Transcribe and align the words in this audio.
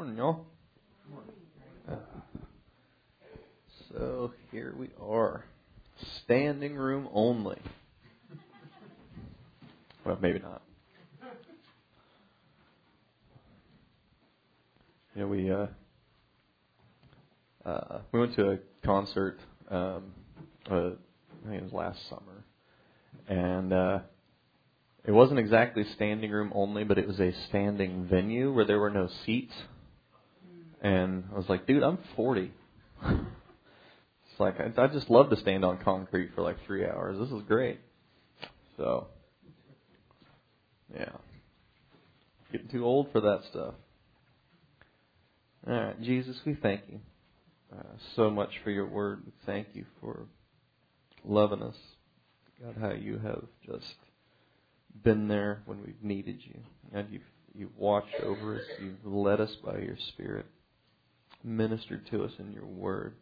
Morning, 0.00 0.16
y'all. 0.16 0.46
So 3.92 4.32
here 4.50 4.74
we 4.74 4.88
are, 4.98 5.44
standing 6.24 6.74
room 6.74 7.06
only. 7.12 7.58
Well, 10.06 10.16
maybe 10.22 10.38
not. 10.38 10.62
Yeah, 15.14 15.26
we 15.26 15.52
uh, 15.52 15.66
uh, 17.66 17.98
we 18.10 18.20
went 18.20 18.34
to 18.36 18.52
a 18.52 18.58
concert. 18.82 19.36
Um, 19.70 20.14
uh, 20.70 20.76
I 20.76 21.46
think 21.46 21.60
it 21.60 21.62
was 21.62 21.74
last 21.74 21.98
summer, 22.08 22.46
and 23.28 23.70
uh, 23.70 23.98
it 25.04 25.12
wasn't 25.12 25.40
exactly 25.40 25.84
standing 25.94 26.30
room 26.30 26.52
only, 26.54 26.84
but 26.84 26.96
it 26.96 27.06
was 27.06 27.20
a 27.20 27.32
standing 27.50 28.06
venue 28.10 28.50
where 28.50 28.64
there 28.64 28.80
were 28.80 28.88
no 28.88 29.10
seats. 29.26 29.52
And 30.80 31.24
I 31.32 31.36
was 31.36 31.48
like, 31.48 31.66
dude, 31.66 31.82
I'm 31.82 31.98
40. 32.16 32.52
it's 33.04 33.20
like 34.38 34.56
I, 34.60 34.82
I 34.82 34.86
just 34.88 35.10
love 35.10 35.30
to 35.30 35.36
stand 35.36 35.64
on 35.64 35.78
concrete 35.78 36.30
for 36.34 36.42
like 36.42 36.56
three 36.66 36.84
hours. 36.84 37.18
This 37.18 37.30
is 37.30 37.42
great. 37.46 37.80
So, 38.76 39.08
yeah, 40.94 41.12
getting 42.50 42.68
too 42.68 42.84
old 42.84 43.12
for 43.12 43.20
that 43.20 43.40
stuff. 43.50 43.74
All 45.66 45.74
right, 45.74 46.00
Jesus, 46.00 46.40
we 46.46 46.54
thank 46.54 46.80
you 46.88 47.00
uh, 47.76 47.82
so 48.16 48.30
much 48.30 48.50
for 48.64 48.70
your 48.70 48.86
word. 48.86 49.22
Thank 49.44 49.68
you 49.74 49.84
for 50.00 50.26
loving 51.24 51.62
us. 51.62 51.76
God, 52.62 52.76
how 52.80 52.92
you 52.92 53.18
have 53.18 53.44
just 53.66 53.94
been 55.02 55.28
there 55.28 55.62
when 55.66 55.82
we've 55.84 56.02
needed 56.02 56.40
you. 56.42 56.60
God, 56.92 57.08
you've, 57.10 57.22
you've 57.54 57.76
watched 57.76 58.14
over 58.22 58.56
us. 58.56 58.64
You've 58.82 59.04
led 59.04 59.40
us 59.40 59.54
by 59.64 59.78
your 59.78 59.96
Spirit, 60.08 60.46
ministered 61.42 62.06
to 62.10 62.24
us 62.24 62.32
in 62.38 62.52
your 62.52 62.66
word. 62.66 63.14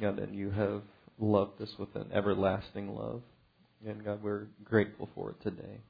God, 0.00 0.18
and 0.18 0.34
you 0.34 0.50
have 0.50 0.82
loved 1.18 1.60
us 1.60 1.70
with 1.78 1.94
an 1.96 2.10
everlasting 2.12 2.94
love. 2.94 3.22
And 3.86 4.04
God, 4.04 4.22
we're 4.22 4.46
grateful 4.64 5.08
for 5.14 5.30
it 5.30 5.42
today. 5.42 5.80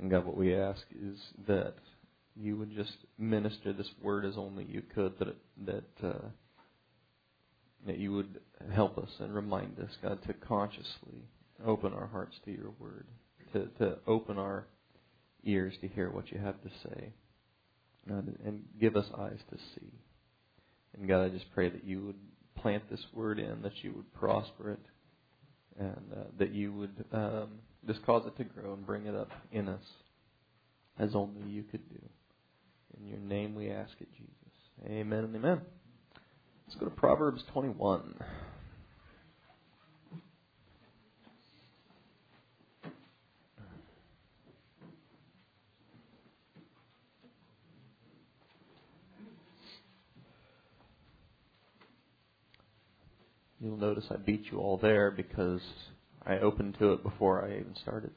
And 0.00 0.10
God, 0.10 0.24
what 0.24 0.36
we 0.36 0.54
ask 0.54 0.82
is 0.90 1.18
that 1.46 1.74
you 2.36 2.56
would 2.56 2.74
just 2.74 2.96
minister 3.18 3.72
this 3.72 3.90
word 4.02 4.24
as 4.24 4.36
only 4.36 4.64
you 4.64 4.82
could, 4.94 5.18
that 5.18 5.36
that 5.66 6.06
uh, 6.06 6.28
that 7.86 7.98
you 7.98 8.12
would 8.12 8.40
help 8.72 8.98
us 8.98 9.10
and 9.20 9.34
remind 9.34 9.78
us, 9.78 9.90
God, 10.02 10.22
to 10.26 10.32
consciously 10.32 11.28
open 11.64 11.92
our 11.92 12.06
hearts 12.06 12.34
to 12.44 12.50
your 12.50 12.72
word, 12.78 13.06
to, 13.52 13.66
to 13.78 13.98
open 14.06 14.38
our 14.38 14.66
ears 15.44 15.74
to 15.80 15.88
hear 15.88 16.10
what 16.10 16.32
you 16.32 16.38
have 16.38 16.60
to 16.62 16.70
say, 16.82 17.12
God, 18.08 18.34
and 18.44 18.62
give 18.80 18.96
us 18.96 19.06
eyes 19.18 19.38
to 19.50 19.56
see. 19.74 19.92
And 20.96 21.08
God, 21.08 21.24
I 21.24 21.28
just 21.28 21.52
pray 21.54 21.70
that 21.70 21.84
you 21.84 22.04
would 22.06 22.18
plant 22.56 22.88
this 22.90 23.04
word 23.12 23.38
in, 23.38 23.62
that 23.62 23.82
you 23.82 23.92
would 23.94 24.12
prosper 24.14 24.72
it, 24.72 24.80
and 25.78 26.12
uh, 26.12 26.24
that 26.38 26.52
you 26.52 26.72
would 26.72 27.04
um, 27.12 27.48
just 27.86 28.04
cause 28.06 28.24
it 28.26 28.36
to 28.36 28.44
grow 28.44 28.74
and 28.74 28.86
bring 28.86 29.06
it 29.06 29.14
up 29.14 29.30
in 29.52 29.68
us 29.68 29.82
as 30.98 31.14
only 31.14 31.42
you 31.48 31.62
could 31.64 31.88
do. 31.88 32.00
In 33.00 33.08
your 33.08 33.18
name 33.18 33.54
we 33.54 33.70
ask 33.70 33.92
it, 34.00 34.08
Jesus. 34.12 34.30
Amen 34.86 35.24
and 35.24 35.34
amen. 35.34 35.60
Let's 36.66 36.78
go 36.78 36.86
to 36.86 36.90
Proverbs 36.90 37.42
21. 37.52 38.14
You'll 53.64 53.78
notice 53.78 54.04
I 54.10 54.16
beat 54.16 54.52
you 54.52 54.58
all 54.58 54.76
there 54.76 55.10
because 55.10 55.62
I 56.26 56.36
opened 56.36 56.76
to 56.80 56.92
it 56.92 57.02
before 57.02 57.46
I 57.46 57.52
even 57.52 57.74
started. 57.80 58.10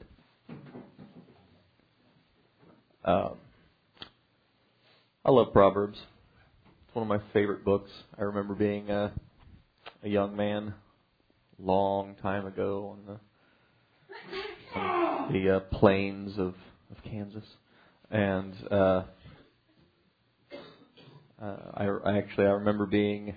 Um, 3.02 3.38
I 5.24 5.30
love 5.30 5.54
Proverbs. 5.54 5.96
It's 6.86 6.94
one 6.94 7.02
of 7.02 7.08
my 7.08 7.26
favorite 7.32 7.64
books. 7.64 7.90
I 8.18 8.24
remember 8.24 8.52
being 8.54 8.90
a, 8.90 9.10
a 10.02 10.08
young 10.10 10.36
man, 10.36 10.74
long 11.58 12.14
time 12.16 12.44
ago 12.44 12.98
on 12.98 13.06
the 13.06 14.78
on 14.78 15.32
the 15.32 15.56
uh, 15.56 15.60
plains 15.60 16.38
of, 16.38 16.54
of 16.90 17.02
Kansas, 17.04 17.44
and 18.10 18.52
uh, 18.70 19.02
uh, 21.40 21.56
I, 21.72 21.86
I 21.86 22.18
actually 22.18 22.48
I 22.48 22.50
remember 22.50 22.84
being 22.84 23.34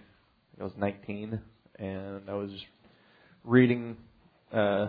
I 0.59 0.63
was 0.65 0.73
19 0.77 1.39
and 1.81 2.29
I 2.29 2.33
was 2.33 2.51
reading 3.43 3.97
uh, 4.53 4.87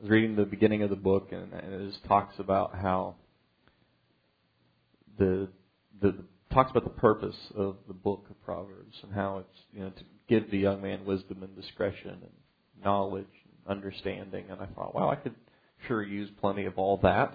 was 0.00 0.10
reading 0.10 0.36
the 0.36 0.44
beginning 0.44 0.82
of 0.82 0.90
the 0.90 0.96
book, 0.96 1.28
and, 1.32 1.52
and 1.52 1.82
it 1.82 1.90
just 1.90 2.04
talks 2.04 2.34
about 2.38 2.74
how 2.74 3.16
the 5.18 5.48
the 6.00 6.16
talks 6.52 6.70
about 6.70 6.84
the 6.84 7.00
purpose 7.00 7.36
of 7.56 7.76
the 7.88 7.94
book 7.94 8.26
of 8.30 8.42
Proverbs 8.44 8.96
and 9.02 9.12
how 9.12 9.38
it's 9.38 9.60
you 9.72 9.80
know 9.80 9.90
to 9.90 10.04
give 10.28 10.50
the 10.50 10.58
young 10.58 10.82
man 10.82 11.04
wisdom 11.04 11.42
and 11.42 11.54
discretion 11.54 12.10
and 12.10 12.84
knowledge 12.84 13.26
and 13.44 13.76
understanding. 13.76 14.46
And 14.50 14.60
I 14.60 14.66
thought, 14.66 14.94
wow, 14.94 15.10
I 15.10 15.16
could 15.16 15.34
sure 15.86 16.02
use 16.02 16.30
plenty 16.40 16.64
of 16.64 16.78
all 16.78 16.98
that. 17.02 17.34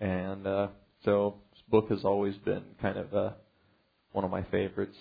And 0.00 0.46
uh, 0.46 0.68
so 1.04 1.36
this 1.52 1.62
book 1.68 1.90
has 1.90 2.04
always 2.04 2.36
been 2.36 2.62
kind 2.80 2.98
of 2.98 3.14
uh, 3.14 3.30
one 4.12 4.24
of 4.24 4.30
my 4.30 4.42
favorites. 4.44 4.96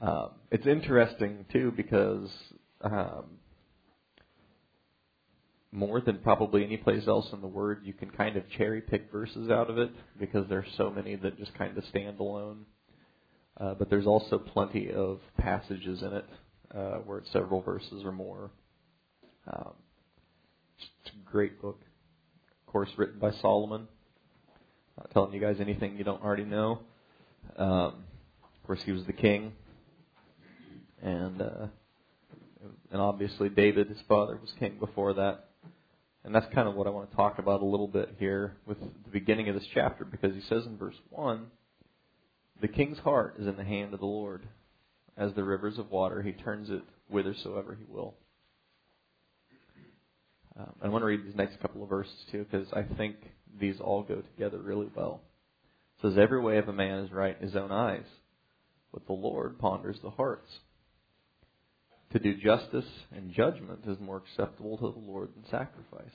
Um, 0.00 0.30
it's 0.50 0.66
interesting 0.66 1.44
too 1.52 1.72
because 1.76 2.30
um, 2.82 3.24
more 5.72 6.00
than 6.00 6.18
probably 6.18 6.64
any 6.64 6.76
place 6.76 7.06
else 7.08 7.28
in 7.32 7.40
the 7.40 7.48
Word, 7.48 7.80
you 7.84 7.92
can 7.92 8.10
kind 8.10 8.36
of 8.36 8.48
cherry 8.56 8.80
pick 8.80 9.10
verses 9.10 9.50
out 9.50 9.68
of 9.68 9.78
it 9.78 9.90
because 10.18 10.48
there's 10.48 10.68
so 10.76 10.90
many 10.90 11.16
that 11.16 11.36
just 11.36 11.52
kind 11.54 11.76
of 11.76 11.84
stand 11.86 12.20
alone. 12.20 12.64
Uh, 13.58 13.74
but 13.74 13.90
there's 13.90 14.06
also 14.06 14.38
plenty 14.38 14.92
of 14.92 15.20
passages 15.36 16.02
in 16.02 16.12
it 16.12 16.24
uh, 16.74 16.98
where 16.98 17.18
it's 17.18 17.32
several 17.32 17.60
verses 17.60 18.04
or 18.04 18.12
more. 18.12 18.50
Um, 19.52 19.72
it's 20.78 21.10
a 21.10 21.30
great 21.30 21.60
book, 21.60 21.80
of 22.66 22.72
course, 22.72 22.90
written 22.96 23.18
by 23.18 23.32
Solomon. 23.42 23.88
Not 24.96 25.10
telling 25.10 25.32
you 25.32 25.40
guys 25.40 25.56
anything 25.58 25.96
you 25.96 26.04
don't 26.04 26.22
already 26.22 26.44
know. 26.44 26.80
Um, 27.56 28.04
of 28.44 28.66
course, 28.66 28.80
he 28.84 28.92
was 28.92 29.04
the 29.06 29.12
king 29.12 29.52
and 31.02 31.42
uh, 31.42 31.66
and 32.90 33.00
obviously 33.00 33.48
David, 33.48 33.88
his 33.88 34.00
father, 34.08 34.38
was 34.40 34.52
king 34.58 34.78
before 34.78 35.14
that. 35.14 35.44
And 36.24 36.34
that's 36.34 36.52
kind 36.52 36.68
of 36.68 36.74
what 36.74 36.86
I 36.86 36.90
want 36.90 37.10
to 37.10 37.16
talk 37.16 37.38
about 37.38 37.62
a 37.62 37.64
little 37.64 37.86
bit 37.86 38.16
here 38.18 38.56
with 38.66 38.78
the 38.80 39.10
beginning 39.10 39.48
of 39.48 39.54
this 39.54 39.66
chapter, 39.72 40.04
because 40.04 40.34
he 40.34 40.42
says 40.42 40.66
in 40.66 40.76
verse 40.76 40.96
one, 41.10 41.46
"The 42.60 42.68
king's 42.68 42.98
heart 42.98 43.36
is 43.38 43.46
in 43.46 43.56
the 43.56 43.64
hand 43.64 43.94
of 43.94 44.00
the 44.00 44.06
Lord, 44.06 44.46
as 45.16 45.32
the 45.34 45.44
rivers 45.44 45.78
of 45.78 45.90
water; 45.90 46.22
he 46.22 46.32
turns 46.32 46.70
it 46.70 46.82
whithersoever 47.08 47.76
he 47.78 47.84
will." 47.88 48.14
Um, 50.58 50.72
I 50.82 50.88
want 50.88 51.02
to 51.02 51.06
read 51.06 51.24
these 51.24 51.36
next 51.36 51.60
couple 51.60 51.82
of 51.84 51.88
verses 51.88 52.16
too, 52.32 52.44
because 52.50 52.66
I 52.72 52.82
think 52.82 53.16
these 53.58 53.80
all 53.80 54.02
go 54.02 54.16
together 54.16 54.58
really 54.58 54.90
well. 54.94 55.20
It 55.98 56.02
says, 56.02 56.18
"Every 56.18 56.40
way 56.40 56.58
of 56.58 56.68
a 56.68 56.72
man 56.72 56.98
is 56.98 57.12
right 57.12 57.36
in 57.36 57.46
his 57.46 57.56
own 57.56 57.70
eyes, 57.70 58.06
but 58.92 59.06
the 59.06 59.12
Lord 59.12 59.58
ponders 59.58 60.00
the 60.02 60.10
hearts." 60.10 60.58
To 62.12 62.18
do 62.18 62.34
justice 62.36 62.86
and 63.14 63.32
judgment 63.32 63.80
is 63.86 63.98
more 64.00 64.16
acceptable 64.16 64.78
to 64.78 64.92
the 64.98 65.06
Lord 65.06 65.28
than 65.34 65.44
sacrifice. 65.50 66.14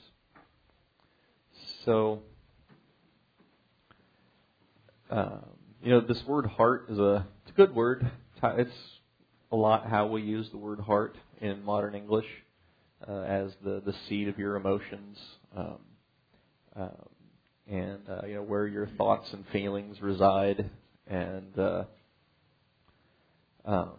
So, 1.86 2.22
um, 5.12 5.46
you 5.84 5.92
know, 5.92 6.02
this 6.02 6.22
word 6.28 6.48
heart 6.48 6.88
is 6.90 6.98
a 6.98 7.28
it's 7.44 7.52
a 7.52 7.54
good 7.56 7.76
word. 7.76 8.10
It's 8.44 8.72
a 9.52 9.56
lot 9.56 9.88
how 9.88 10.08
we 10.08 10.24
use 10.24 10.50
the 10.50 10.58
word 10.58 10.80
heart 10.80 11.16
in 11.40 11.64
modern 11.64 11.94
English 11.94 12.26
uh, 13.08 13.22
as 13.22 13.52
the 13.64 13.82
the 13.86 13.94
seat 14.08 14.28
of 14.28 14.38
your 14.38 14.56
emotions, 14.56 15.18
um, 15.56 15.78
um, 16.76 17.10
and 17.68 18.00
uh, 18.10 18.26
you 18.26 18.36
know 18.36 18.42
where 18.42 18.66
your 18.66 18.88
thoughts 18.98 19.28
and 19.32 19.46
feelings 19.52 20.02
reside, 20.02 20.70
and 21.08 21.58
uh, 21.60 21.84
um, 23.66 23.92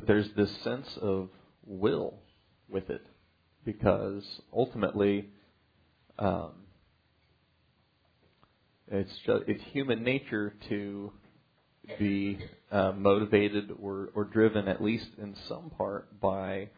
but 0.00 0.06
there's 0.06 0.30
this 0.34 0.50
sense 0.64 0.88
of 1.02 1.28
will 1.66 2.14
with 2.70 2.88
it 2.88 3.04
because 3.66 4.24
ultimately 4.50 5.28
um, 6.18 6.52
it's 8.90 9.12
just, 9.26 9.42
it's 9.46 9.62
human 9.72 10.02
nature 10.02 10.54
to 10.70 11.12
be 11.98 12.38
uh, 12.72 12.92
motivated 12.92 13.72
or, 13.78 14.08
or 14.14 14.24
driven 14.24 14.68
at 14.68 14.82
least 14.82 15.08
in 15.20 15.36
some 15.46 15.68
part 15.68 16.18
by 16.18 16.70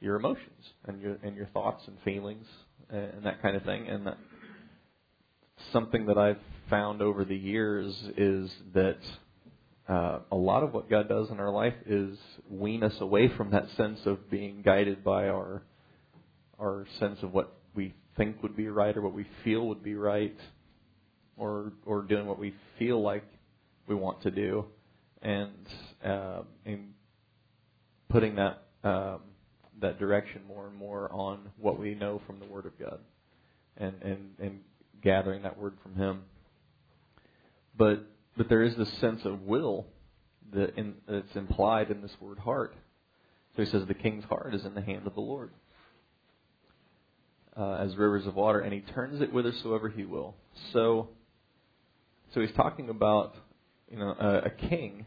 your 0.00 0.16
emotions 0.16 0.72
and 0.86 1.00
your 1.00 1.18
and 1.22 1.36
your 1.36 1.46
thoughts 1.46 1.84
and 1.86 1.98
feelings 2.04 2.48
and 2.88 3.22
that 3.22 3.40
kind 3.42 3.54
of 3.54 3.62
thing. 3.62 3.86
And 3.86 4.12
something 5.72 6.06
that 6.06 6.18
I've 6.18 6.40
found 6.68 7.00
over 7.00 7.24
the 7.24 7.36
years 7.36 7.94
is 8.16 8.50
that 8.74 8.98
uh, 9.88 10.20
a 10.30 10.36
lot 10.36 10.62
of 10.62 10.72
what 10.72 10.88
God 10.88 11.08
does 11.08 11.30
in 11.30 11.40
our 11.40 11.50
life 11.50 11.74
is 11.86 12.16
wean 12.48 12.82
us 12.82 12.94
away 13.00 13.28
from 13.36 13.50
that 13.50 13.66
sense 13.76 14.00
of 14.06 14.30
being 14.30 14.62
guided 14.62 15.02
by 15.02 15.28
our 15.28 15.62
our 16.60 16.86
sense 16.98 17.18
of 17.22 17.32
what 17.32 17.56
we 17.74 17.94
think 18.16 18.42
would 18.42 18.56
be 18.56 18.68
right 18.68 18.96
or 18.96 19.00
what 19.00 19.14
we 19.14 19.26
feel 19.42 19.66
would 19.68 19.82
be 19.82 19.94
right, 19.94 20.36
or 21.36 21.72
or 21.86 22.02
doing 22.02 22.26
what 22.26 22.38
we 22.38 22.54
feel 22.78 23.02
like 23.02 23.24
we 23.88 23.94
want 23.94 24.22
to 24.22 24.30
do, 24.30 24.66
and 25.22 25.66
uh, 26.04 26.42
and 26.64 26.92
putting 28.08 28.36
that 28.36 28.62
um, 28.84 29.20
that 29.80 29.98
direction 29.98 30.42
more 30.46 30.66
and 30.66 30.76
more 30.76 31.10
on 31.12 31.50
what 31.58 31.78
we 31.78 31.94
know 31.94 32.20
from 32.26 32.38
the 32.38 32.46
Word 32.46 32.66
of 32.66 32.78
God, 32.78 33.00
and 33.76 33.94
and 34.02 34.30
and 34.38 34.60
gathering 35.02 35.42
that 35.42 35.58
word 35.58 35.74
from 35.82 35.94
Him. 35.96 36.22
But 37.76 38.06
but 38.40 38.48
there 38.48 38.62
is 38.62 38.74
this 38.76 38.90
sense 39.02 39.20
of 39.26 39.42
will 39.42 39.84
that 40.54 40.74
in, 40.78 40.94
that's 41.06 41.36
implied 41.36 41.90
in 41.90 42.00
this 42.00 42.16
word 42.22 42.38
heart. 42.38 42.74
So 43.54 43.62
he 43.62 43.68
says 43.68 43.82
the 43.86 43.92
king's 43.92 44.24
heart 44.24 44.54
is 44.54 44.64
in 44.64 44.72
the 44.72 44.80
hand 44.80 45.06
of 45.06 45.14
the 45.14 45.20
Lord. 45.20 45.50
Uh, 47.54 47.74
as 47.74 47.94
rivers 47.98 48.26
of 48.26 48.34
water, 48.34 48.60
and 48.60 48.72
he 48.72 48.80
turns 48.80 49.20
it 49.20 49.28
whithersoever 49.28 49.90
he 49.90 50.06
will. 50.06 50.36
So, 50.72 51.10
so 52.32 52.40
he's 52.40 52.52
talking 52.52 52.88
about, 52.88 53.34
you 53.90 53.98
know, 53.98 54.16
a, 54.18 54.46
a 54.46 54.50
king. 54.70 55.04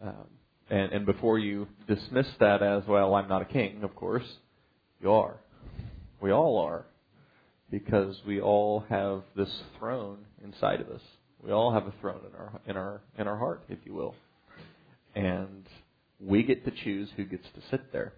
Um, 0.00 0.24
and, 0.70 0.90
and 0.90 1.04
before 1.04 1.38
you 1.38 1.68
dismiss 1.86 2.28
that 2.40 2.62
as, 2.62 2.82
well, 2.88 3.14
I'm 3.14 3.28
not 3.28 3.42
a 3.42 3.44
king, 3.44 3.84
of 3.84 3.94
course, 3.94 4.24
you 5.02 5.12
are. 5.12 5.36
We 6.22 6.32
all 6.32 6.60
are 6.60 6.86
because 7.70 8.18
we 8.26 8.40
all 8.40 8.86
have 8.88 9.22
this 9.36 9.52
throne 9.78 10.24
inside 10.44 10.80
of 10.80 10.88
us. 10.88 11.00
We 11.42 11.50
all 11.50 11.72
have 11.72 11.86
a 11.86 11.94
throne 12.00 12.20
in 12.28 12.34
our 12.36 12.60
in 12.66 12.76
our 12.76 13.00
in 13.18 13.26
our 13.26 13.36
heart, 13.36 13.64
if 13.68 13.78
you 13.84 13.94
will. 13.94 14.14
And 15.14 15.66
we 16.20 16.42
get 16.42 16.64
to 16.64 16.70
choose 16.70 17.08
who 17.16 17.24
gets 17.24 17.44
to 17.54 17.60
sit 17.70 17.92
there. 17.92 18.12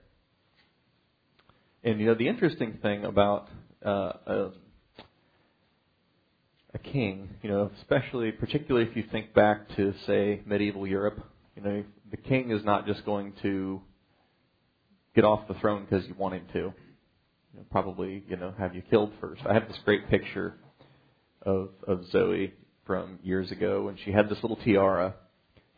And 1.84 2.00
you 2.00 2.06
know 2.06 2.14
the 2.14 2.28
interesting 2.28 2.78
thing 2.82 3.04
about 3.04 3.48
uh, 3.84 4.12
a, 4.26 4.50
a 6.74 6.78
king, 6.78 7.30
you 7.42 7.50
know, 7.50 7.70
especially 7.80 8.32
particularly 8.32 8.88
if 8.88 8.96
you 8.96 9.04
think 9.10 9.34
back 9.34 9.68
to 9.76 9.94
say 10.06 10.42
medieval 10.46 10.86
Europe, 10.86 11.18
you 11.54 11.62
know, 11.62 11.84
the 12.10 12.16
king 12.16 12.50
is 12.50 12.64
not 12.64 12.86
just 12.86 13.04
going 13.04 13.32
to 13.42 13.80
get 15.14 15.24
off 15.24 15.48
the 15.48 15.54
throne 15.54 15.86
because 15.88 16.06
you 16.06 16.14
want 16.14 16.34
him 16.34 16.46
to 16.52 16.72
know, 17.56 17.64
probably 17.70 18.24
you 18.28 18.36
know 18.36 18.54
have 18.58 18.74
you 18.74 18.82
killed 18.82 19.12
first. 19.20 19.42
I 19.48 19.54
have 19.54 19.68
this 19.68 19.78
great 19.84 20.08
picture 20.08 20.54
of 21.46 21.70
of 21.86 22.04
Zoe 22.10 22.52
from 22.84 23.18
years 23.22 23.50
ago 23.50 23.84
when 23.84 23.96
she 24.04 24.12
had 24.12 24.28
this 24.28 24.38
little 24.42 24.56
tiara 24.56 25.14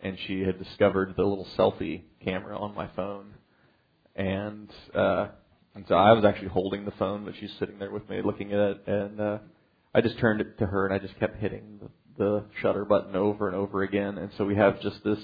and 0.03 0.19
she 0.27 0.41
had 0.41 0.59
discovered 0.59 1.15
the 1.17 1.23
little 1.23 1.47
selfie 1.57 2.03
camera 2.25 2.59
on 2.59 2.75
my 2.75 2.89
phone. 2.97 3.35
And 4.17 4.71
uh 4.95 5.29
and 5.75 5.85
so 5.87 5.95
I 5.95 6.13
was 6.13 6.25
actually 6.25 6.49
holding 6.49 6.85
the 6.85 6.91
phone 6.93 7.25
but 7.25 7.35
she's 7.39 7.53
sitting 7.59 7.79
there 7.79 7.91
with 7.91 8.09
me 8.09 8.21
looking 8.25 8.53
at 8.53 8.59
it. 8.59 8.83
And 8.87 9.21
uh 9.21 9.39
I 9.95 10.01
just 10.01 10.19
turned 10.19 10.41
it 10.41 10.59
to 10.59 10.67
her 10.67 10.87
and 10.87 10.95
I 10.95 10.99
just 10.99 11.19
kept 11.21 11.41
hitting 11.41 11.81
the, 11.81 12.25
the 12.25 12.45
shutter 12.61 12.85
button 12.85 13.15
over 13.15 13.47
and 13.47 13.57
over 13.57 13.83
again. 13.83 14.19
And 14.19 14.31
so 14.37 14.45
we 14.45 14.57
have 14.57 14.81
just 14.81 15.05
this 15.05 15.19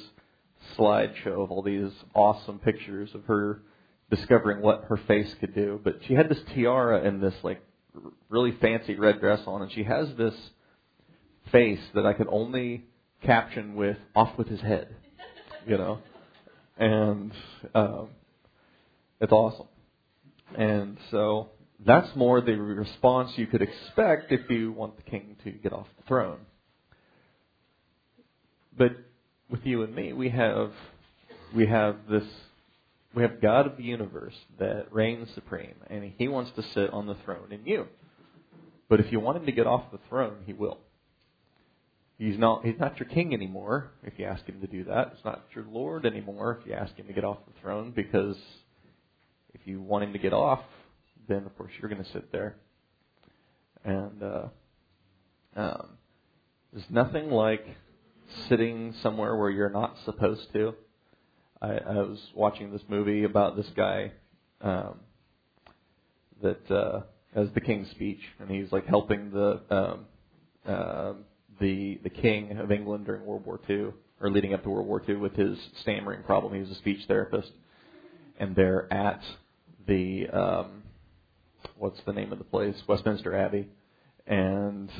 slideshow 0.78 1.42
of 1.42 1.50
all 1.50 1.62
these 1.62 1.90
awesome 2.14 2.58
pictures 2.58 3.10
of 3.14 3.24
her 3.24 3.62
discovering 4.10 4.62
what 4.62 4.84
her 4.88 4.98
face 5.08 5.34
could 5.40 5.54
do. 5.54 5.80
But 5.82 6.00
she 6.06 6.14
had 6.14 6.28
this 6.28 6.38
tiara 6.54 7.06
and 7.06 7.22
this 7.22 7.34
like 7.42 7.62
really 8.28 8.52
fancy 8.60 8.96
red 8.96 9.20
dress 9.20 9.40
on, 9.46 9.62
and 9.62 9.72
she 9.72 9.84
has 9.84 10.08
this 10.16 10.34
face 11.52 11.80
that 11.94 12.06
I 12.06 12.12
could 12.12 12.28
only 12.30 12.84
caption 13.22 13.74
with 13.74 13.96
"off 14.14 14.36
with 14.36 14.48
his 14.48 14.60
head," 14.60 14.94
you 15.66 15.78
know, 15.78 15.98
and 16.78 17.32
um, 17.74 18.08
it's 19.20 19.32
awesome. 19.32 19.68
And 20.56 20.98
so 21.10 21.50
that's 21.84 22.14
more 22.16 22.40
the 22.40 22.56
response 22.56 23.32
you 23.36 23.46
could 23.46 23.62
expect 23.62 24.32
if 24.32 24.48
you 24.50 24.72
want 24.72 24.96
the 24.96 25.02
king 25.02 25.36
to 25.44 25.50
get 25.50 25.72
off 25.72 25.86
the 25.96 26.06
throne. 26.06 26.40
But 28.76 28.92
with 29.50 29.64
you 29.64 29.82
and 29.82 29.94
me, 29.94 30.12
we 30.12 30.30
have 30.30 30.72
we 31.54 31.66
have 31.66 31.96
this 32.08 32.24
we 33.14 33.22
have 33.22 33.40
God 33.40 33.66
of 33.66 33.76
the 33.76 33.84
universe 33.84 34.34
that 34.58 34.92
reigns 34.92 35.28
supreme, 35.34 35.74
and 35.88 36.12
He 36.18 36.28
wants 36.28 36.50
to 36.52 36.62
sit 36.62 36.90
on 36.90 37.06
the 37.06 37.14
throne 37.24 37.52
in 37.52 37.64
you. 37.64 37.86
But 38.88 39.00
if 39.00 39.12
you 39.12 39.20
want 39.20 39.38
Him 39.38 39.46
to 39.46 39.52
get 39.52 39.66
off 39.66 39.90
the 39.92 40.00
throne, 40.08 40.38
He 40.46 40.52
will. 40.52 40.78
He's 42.18 42.38
not, 42.38 42.64
he's 42.64 42.78
not 42.78 42.98
your 42.98 43.08
king 43.08 43.34
anymore 43.34 43.90
if 44.04 44.18
you 44.18 44.24
ask 44.24 44.44
Him 44.46 44.60
to 44.60 44.66
do 44.66 44.84
that. 44.84 45.12
He's 45.14 45.24
not 45.24 45.44
your 45.54 45.64
Lord 45.70 46.06
anymore 46.06 46.58
if 46.60 46.66
you 46.66 46.74
ask 46.74 46.94
Him 46.96 47.06
to 47.06 47.12
get 47.12 47.24
off 47.24 47.38
the 47.46 47.60
throne, 47.60 47.92
because 47.94 48.36
if 49.52 49.60
you 49.64 49.80
want 49.80 50.04
Him 50.04 50.12
to 50.12 50.18
get 50.18 50.32
off, 50.32 50.60
then 51.28 51.44
of 51.46 51.56
course 51.56 51.72
you're 51.80 51.90
going 51.90 52.02
to 52.02 52.10
sit 52.10 52.30
there. 52.32 52.56
And 53.84 54.22
uh, 54.22 54.46
um, 55.56 55.88
there's 56.72 56.88
nothing 56.90 57.30
like 57.30 57.66
sitting 58.48 58.94
somewhere 59.02 59.36
where 59.36 59.50
you're 59.50 59.70
not 59.70 59.96
supposed 60.04 60.52
to 60.54 60.74
I, 61.64 61.80
I 61.92 61.94
was 62.02 62.18
watching 62.34 62.70
this 62.70 62.82
movie 62.88 63.24
about 63.24 63.56
this 63.56 63.68
guy 63.74 64.12
um, 64.60 65.00
that 66.42 66.70
uh, 66.70 67.00
has 67.34 67.48
the 67.54 67.60
King's 67.60 67.90
Speech, 67.90 68.20
and 68.38 68.50
he's 68.50 68.70
like 68.70 68.86
helping 68.86 69.30
the 69.30 69.60
um, 69.70 70.06
uh, 70.66 71.12
the 71.60 72.00
the 72.02 72.10
King 72.10 72.58
of 72.58 72.70
England 72.70 73.06
during 73.06 73.24
World 73.24 73.46
War 73.46 73.58
II 73.68 73.92
or 74.20 74.30
leading 74.30 74.54
up 74.54 74.62
to 74.62 74.70
World 74.70 74.86
War 74.86 75.02
II 75.06 75.16
with 75.16 75.34
his 75.34 75.58
stammering 75.80 76.22
problem. 76.22 76.54
He 76.54 76.60
was 76.60 76.70
a 76.70 76.76
speech 76.76 77.00
therapist, 77.08 77.50
and 78.38 78.54
they're 78.54 78.92
at 78.92 79.20
the 79.86 80.28
um, 80.28 80.82
what's 81.78 82.00
the 82.04 82.12
name 82.12 82.32
of 82.32 82.38
the 82.38 82.44
place? 82.44 82.76
Westminster 82.86 83.34
Abbey, 83.34 83.68
and 84.26 84.90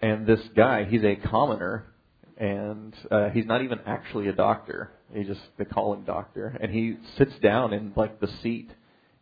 and 0.00 0.26
this 0.26 0.40
guy, 0.56 0.84
he's 0.84 1.04
a 1.04 1.16
commoner, 1.16 1.86
and 2.36 2.94
uh, 3.10 3.30
he's 3.30 3.46
not 3.46 3.62
even 3.62 3.80
actually 3.86 4.28
a 4.28 4.32
doctor. 4.32 4.90
He 5.12 5.24
just 5.24 5.40
they 5.58 5.64
call 5.64 5.94
him 5.94 6.04
doctor, 6.04 6.56
and 6.60 6.70
he 6.72 6.96
sits 7.16 7.32
down 7.42 7.72
in 7.72 7.92
like 7.96 8.20
the 8.20 8.28
seat 8.42 8.70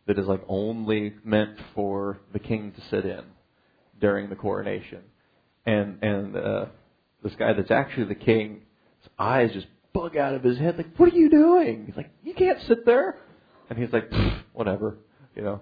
that 0.07 0.19
is 0.19 0.27
like 0.27 0.41
only 0.47 1.13
meant 1.23 1.57
for 1.73 2.19
the 2.33 2.39
king 2.39 2.73
to 2.73 2.81
sit 2.89 3.05
in 3.05 3.23
during 3.99 4.29
the 4.29 4.35
coronation, 4.35 5.01
and 5.65 6.03
and 6.03 6.35
uh, 6.35 6.65
this 7.23 7.33
guy 7.35 7.53
that's 7.53 7.71
actually 7.71 8.05
the 8.05 8.15
king, 8.15 8.61
his 9.01 9.09
eyes 9.17 9.51
just 9.53 9.67
bug 9.93 10.17
out 10.17 10.33
of 10.33 10.43
his 10.43 10.57
head. 10.57 10.77
Like, 10.77 10.95
what 10.97 11.13
are 11.13 11.15
you 11.15 11.29
doing? 11.29 11.85
He's 11.85 11.95
like, 11.95 12.11
you 12.23 12.33
can't 12.33 12.59
sit 12.67 12.85
there, 12.85 13.17
and 13.69 13.79
he's 13.79 13.93
like, 13.93 14.11
whatever, 14.53 14.97
you 15.35 15.41
know. 15.41 15.61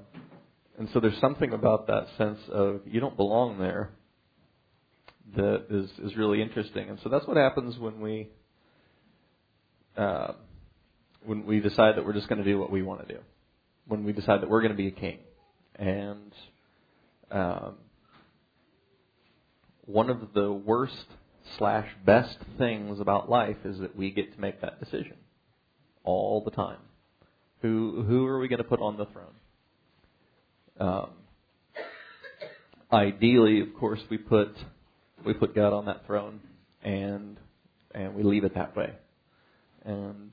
And 0.80 0.90
so 0.92 1.00
there's 1.00 1.20
something 1.20 1.54
about 1.54 1.86
that 1.86 2.08
sense 2.18 2.40
of 2.50 2.82
you 2.86 3.00
don't 3.00 3.16
belong 3.16 3.60
there 3.60 3.92
that 5.36 5.66
is 5.70 5.90
is 6.04 6.16
really 6.18 6.42
interesting. 6.42 6.90
And 6.90 7.00
so 7.04 7.10
that's 7.10 7.26
what 7.28 7.38
happens 7.38 7.78
when 7.78 8.00
we 8.00 8.30
uh, 9.98 10.34
when 11.26 11.46
we 11.46 11.60
decide 11.60 11.96
that 11.96 12.06
we're 12.06 12.14
just 12.14 12.28
going 12.28 12.44
to 12.44 12.50
do 12.50 12.60
what 12.60 12.72
we 12.72 12.82
want 12.82 13.08
to 13.08 13.14
do, 13.14 13.20
when 13.88 14.04
we 14.04 14.14
decide 14.14 14.42
that 14.42 14.50
we're 14.50 14.62
going 14.62 14.72
to 14.72 14.78
be 14.78 14.88
a 14.88 14.92
king, 14.92 15.20
and 15.76 16.34
um, 17.32 17.76
one 19.86 20.10
of 20.10 20.34
the 20.34 20.52
worst 20.52 21.06
slash 21.58 21.88
best 22.06 22.38
things 22.58 23.00
about 23.00 23.30
life 23.30 23.58
is 23.66 23.80
that 23.80 23.96
we 23.96 24.12
get 24.12 24.34
to 24.34 24.40
make 24.40 24.62
that 24.62 24.80
decision 24.80 25.18
all 26.04 26.42
the 26.44 26.52
time. 26.52 26.80
Who 27.62 28.04
who 28.08 28.26
are 28.26 28.40
we 28.40 28.48
going 28.48 28.60
to 28.60 28.64
put 28.66 28.82
on 28.82 28.98
the 28.98 29.06
throne? 29.06 29.34
Um, 30.80 31.10
ideally, 32.92 33.62
of 33.62 33.74
course, 33.76 34.00
we 34.10 34.18
put 34.18 34.56
we 35.26 35.34
put 35.34 35.56
God 35.56 35.74
on 35.74 35.86
that 35.86 36.06
throne, 36.06 36.40
and 36.84 37.38
and 37.94 38.16
we 38.16 38.24
leave 38.24 38.44
it 38.44 38.56
that 38.56 38.76
way 38.76 38.94
and 39.86 40.32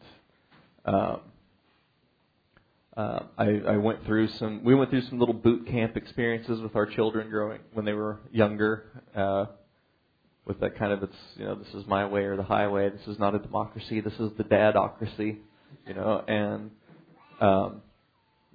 um, 0.85 1.21
uh, 2.97 3.21
I, 3.39 3.61
I 3.69 3.77
went 3.77 4.05
through 4.05 4.29
some. 4.39 4.65
We 4.65 4.75
went 4.75 4.91
through 4.91 5.03
some 5.03 5.19
little 5.19 5.35
boot 5.35 5.67
camp 5.67 5.97
experiences 5.97 6.61
with 6.61 6.75
our 6.77 6.87
children 6.87 7.31
growing 7.31 7.61
when 7.73 7.85
they 7.85 7.93
were 7.93 8.19
younger. 8.33 8.85
Uh, 9.15 9.47
with 10.47 10.61
that 10.61 10.77
kind 10.79 10.93
of 10.93 11.03
it's 11.03 11.17
you 11.37 11.45
know 11.45 11.55
this 11.55 11.73
is 11.75 11.87
my 11.87 12.07
way 12.07 12.23
or 12.25 12.37
the 12.37 12.43
highway. 12.43 12.91
This 12.91 13.07
is 13.07 13.19
not 13.19 13.35
a 13.35 13.39
democracy. 13.39 14.01
This 14.01 14.15
is 14.15 14.31
the 14.37 14.45
dadocracy. 14.45 15.39
You 15.87 15.95
know, 15.95 16.25
and 16.27 16.71
um, 17.41 17.83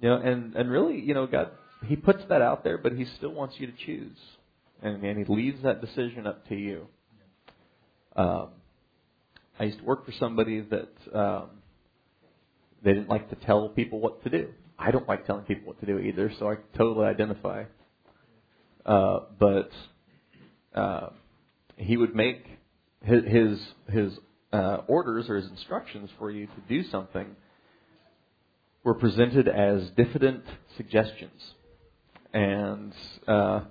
you 0.00 0.08
know, 0.08 0.16
and 0.16 0.54
and 0.54 0.70
really, 0.70 1.00
you 1.00 1.14
know, 1.14 1.26
God 1.26 1.50
He 1.86 1.96
puts 1.96 2.22
that 2.28 2.42
out 2.42 2.62
there, 2.64 2.76
but 2.76 2.92
He 2.92 3.06
still 3.16 3.32
wants 3.32 3.54
you 3.58 3.66
to 3.66 3.72
choose, 3.84 4.18
and 4.82 5.18
He 5.18 5.24
leaves 5.24 5.62
that 5.62 5.80
decision 5.80 6.26
up 6.26 6.46
to 6.48 6.54
you. 6.54 6.86
Um, 8.14 8.48
I 9.58 9.64
used 9.64 9.78
to 9.78 9.84
work 9.84 10.04
for 10.04 10.12
somebody 10.12 10.60
that 10.60 11.18
um, 11.18 11.50
they 12.82 12.92
didn't 12.92 13.08
like 13.08 13.30
to 13.30 13.36
tell 13.36 13.68
people 13.68 14.00
what 14.00 14.22
to 14.24 14.30
do. 14.30 14.48
I 14.78 14.90
don't 14.90 15.08
like 15.08 15.26
telling 15.26 15.44
people 15.44 15.66
what 15.68 15.80
to 15.80 15.86
do 15.86 15.98
either, 15.98 16.30
so 16.38 16.50
I 16.50 16.56
totally 16.76 17.06
identify. 17.06 17.64
Uh, 18.84 19.20
but 19.38 19.70
uh, 20.74 21.08
he 21.76 21.96
would 21.96 22.14
make 22.14 22.44
his 23.02 23.24
his, 23.24 23.60
his 23.90 24.18
uh, 24.52 24.78
orders 24.86 25.28
or 25.28 25.36
his 25.36 25.48
instructions 25.48 26.10
for 26.18 26.30
you 26.30 26.46
to 26.46 26.60
do 26.68 26.88
something 26.90 27.26
were 28.84 28.94
presented 28.94 29.48
as 29.48 29.90
diffident 29.96 30.44
suggestions, 30.76 31.42
and 32.32 32.92
uh, 33.26 33.62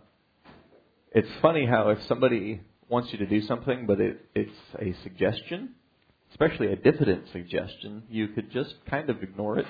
it's 1.16 1.30
funny 1.42 1.66
how 1.66 1.90
if 1.92 2.00
somebody 2.10 2.60
wants 2.90 3.14
you 3.14 3.18
to 3.20 3.26
do 3.26 3.42
something, 3.42 3.86
but 3.86 4.02
it, 4.02 4.26
it's 4.36 4.52
a 4.80 4.94
suggestion, 5.02 5.70
especially 6.32 6.74
a 6.74 6.76
diffident 6.76 7.24
suggestion, 7.32 8.04
you 8.10 8.28
could 8.28 8.52
just 8.52 8.76
kind 8.90 9.10
of 9.10 9.24
ignore 9.24 9.58
it, 9.60 9.66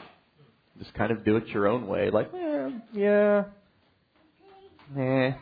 just 0.80 0.92
kind 0.96 1.12
of 1.12 1.24
do 1.24 1.38
it 1.38 1.48
your 1.50 1.68
own 1.68 1.86
way, 1.86 2.10
like, 2.10 2.32
eh, 2.34 2.70
yeah, 2.94 3.44
eh, 4.98 5.34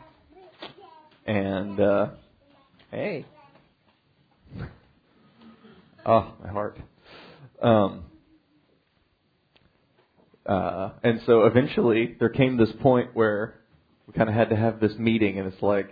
and 1.26 1.80
uh, 1.80 2.08
hey, 2.90 3.24
oh 6.04 6.34
my 6.44 6.50
heart. 6.50 6.78
Um, 7.62 8.04
uh, 10.44 10.90
and 11.02 11.22
so 11.24 11.46
eventually 11.46 12.14
there 12.20 12.28
came 12.28 12.58
this 12.58 12.72
point 12.82 13.14
where 13.14 13.54
we 14.06 14.12
kind 14.12 14.28
of 14.28 14.34
had 14.34 14.50
to 14.50 14.56
have 14.56 14.80
this 14.80 14.96
meeting, 14.98 15.38
and 15.38 15.52
it's 15.52 15.62
like, 15.62 15.90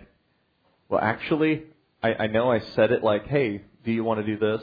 well, 0.89 1.01
actually, 1.01 1.65
I, 2.03 2.15
I 2.15 2.27
know 2.27 2.51
I 2.51 2.61
said 2.75 2.93
it 2.93 3.03
like, 3.03 3.27
hey, 3.27 3.63
do 3.85 3.93
you 3.93 4.05
want 4.05 4.25
to 4.25 4.27
do 4.27 4.39
this? 4.39 4.63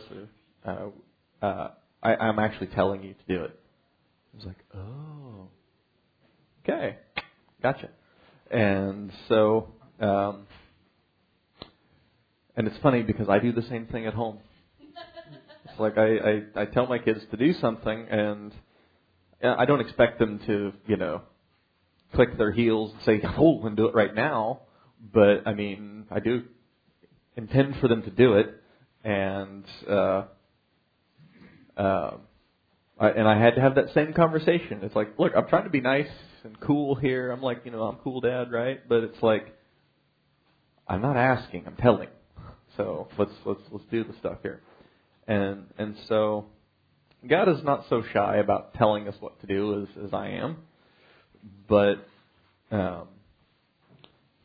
Or, 0.66 0.94
uh, 1.42 1.46
uh, 1.46 1.72
I, 2.04 2.16
I'm 2.16 2.40
actually 2.40 2.68
telling 2.68 3.04
you 3.04 3.14
to 3.14 3.38
do 3.38 3.44
it. 3.46 3.60
I 4.34 4.38
was 4.38 4.46
like, 4.46 4.58
oh, 4.76 5.48
okay, 6.64 6.98
gotcha. 7.62 7.90
And 8.52 9.12
so, 9.28 9.70
um, 10.00 10.46
and 12.56 12.68
it's 12.68 12.78
funny 12.84 13.02
because 13.02 13.30
I 13.30 13.40
do 13.40 13.52
the 13.52 13.64
same 13.64 13.88
thing 13.88 14.06
at 14.06 14.14
home. 14.14 14.40
It's 15.66 15.80
like 15.80 15.98
I, 15.98 16.18
I, 16.18 16.62
I 16.62 16.66
tell 16.66 16.88
my 16.88 17.00
kids 17.00 17.22
to 17.32 17.38
do 17.38 17.54
something, 17.54 18.08
and 18.10 18.54
I 19.42 19.66
don't 19.66 19.82
expect 19.82 20.20
them 20.20 20.40
to, 20.46 20.74
you 20.88 20.98
know, 20.98 21.22
click 22.14 22.38
their 22.38 22.52
heels 22.52 22.94
and 22.94 23.02
say, 23.04 23.28
"Oh, 23.38 23.66
and 23.66 23.76
do 23.76 23.88
it 23.88 23.96
right 23.96 24.14
now." 24.14 24.62
But 25.14 25.48
I 25.48 25.54
mean, 25.54 26.06
I 26.12 26.20
do 26.20 26.44
intend 27.36 27.78
for 27.78 27.88
them 27.88 28.04
to 28.04 28.12
do 28.12 28.34
it, 28.34 28.62
and 29.04 29.66
uh, 29.90 30.24
uh, 31.78 32.18
I, 33.00 33.10
and 33.10 33.28
I 33.28 33.40
had 33.40 33.56
to 33.56 33.62
have 33.62 33.76
that 33.76 33.94
same 33.94 34.14
conversation. 34.14 34.80
It's 34.84 34.96
like, 34.96 35.18
look, 35.18 35.32
I'm 35.36 35.48
trying 35.48 35.64
to 35.64 35.70
be 35.70 35.82
nice 35.82 36.10
and 36.44 36.60
cool 36.60 36.96
here. 36.96 37.32
I'm 37.32 37.42
like, 37.42 37.62
you 37.64 37.72
know, 37.72 37.84
I'm 37.84 37.96
cool, 37.98 38.22
Dad, 38.22 38.52
right? 38.52 38.88
But 38.88 39.04
it's 39.04 39.24
like, 39.24 39.56
I'm 40.88 41.02
not 41.02 41.16
asking, 41.16 41.66
I'm 41.66 41.78
telling. 41.78 42.10
So 42.76 43.08
let's 43.18 43.32
let's 43.46 43.62
let's 43.72 43.86
do 43.92 44.04
the 44.04 44.14
stuff 44.20 44.38
here, 44.42 44.62
and 45.28 45.66
and 45.78 45.96
so 46.08 46.46
God 47.28 47.50
is 47.50 47.64
not 47.64 47.86
so 47.90 48.04
shy 48.14 48.38
about 48.38 48.74
telling 48.76 49.08
us 49.08 49.16
what 49.20 49.40
to 49.42 49.48
do 49.48 49.82
as 49.82 50.06
as 50.06 50.14
I 50.14 50.30
am 50.30 50.58
but 51.68 52.08
um, 52.72 53.08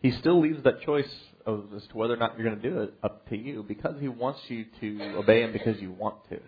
he 0.03 0.13
still 0.13 0.41
leaves 0.41 0.63
that 0.65 0.83
choice 0.83 1.09
of, 1.47 1.67
as 1.75 1.83
to 1.89 1.97
whether 1.97 2.15
or 2.15 2.19
not 2.19 2.39
you're 2.39 2.49
going 2.49 2.61
to 2.61 2.71
do 2.71 2.81
it 2.83 2.95
up 3.03 3.29
to 3.29 3.37
you 3.37 3.65
because 3.67 3.95
he 4.01 4.09
wants 4.09 4.41
you 4.49 4.67
to 4.81 5.17
obey 5.17 5.43
him 5.43 5.53
because 5.53 5.81
you 5.81 5.93
want 5.93 6.17
to. 6.29 6.39